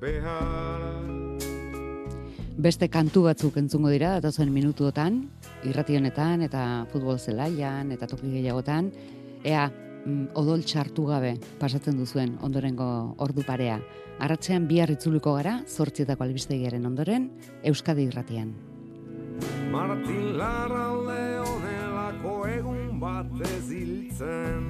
behar 0.01 1.03
Beste 2.53 2.85
kantu 2.87 3.23
batzuk 3.25 3.55
entzungo 3.57 3.89
dira, 3.89 4.11
datozen 4.21 4.51
minutuotan, 4.53 5.23
irrati 5.65 5.97
honetan 5.97 6.43
eta 6.45 6.85
futbol 6.91 7.17
zelaian 7.17 7.89
eta 7.95 8.05
toki 8.07 8.29
gehiagotan, 8.29 8.91
ea 9.41 9.63
mm, 10.05 10.27
odol 10.37 10.61
txartu 10.61 11.07
gabe 11.09 11.33
pasatzen 11.59 11.97
duzuen 11.97 12.37
ondorengo 12.45 13.15
ordu 13.25 13.41
parea. 13.47 13.79
Arratzean 14.21 14.67
bihar 14.69 14.93
itzuliko 14.93 15.33
gara, 15.39 15.57
zortzietako 15.67 16.27
albistegiaren 16.27 16.85
ondoren, 16.85 17.31
Euskadi 17.65 18.05
irratian. 18.11 18.53
Martin 19.73 20.37
Larralde 20.37 21.72
honelako 22.23 22.47
egun 22.47 22.99
batez 22.99 23.69
hiltzen 23.71 24.69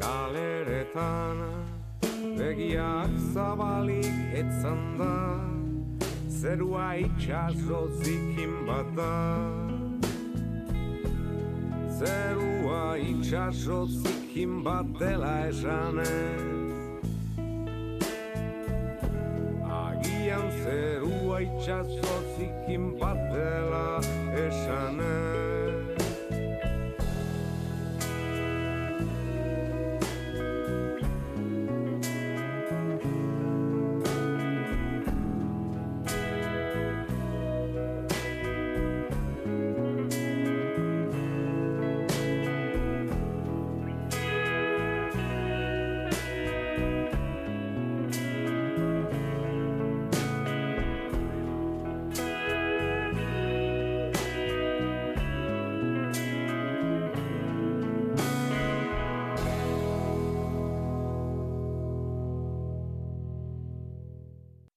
Galeretan. 0.00 1.38
Begiak 2.38 3.10
zabalik 3.34 4.34
etzan 4.34 4.98
da 4.98 5.40
Zerua 6.28 6.96
itxaso 6.96 7.88
zikin 8.02 8.66
bat 8.66 8.86
da. 8.96 9.14
Zerua 11.98 12.96
itxaso 12.96 13.86
zikin 13.86 14.64
bat 14.64 14.86
dela 14.98 15.48
esanez. 15.48 16.40
Agian 19.68 20.46
zerua 20.62 21.40
itxaso 21.40 22.16
zikin 22.36 22.98
bat 22.98 23.20
dela 23.32 24.19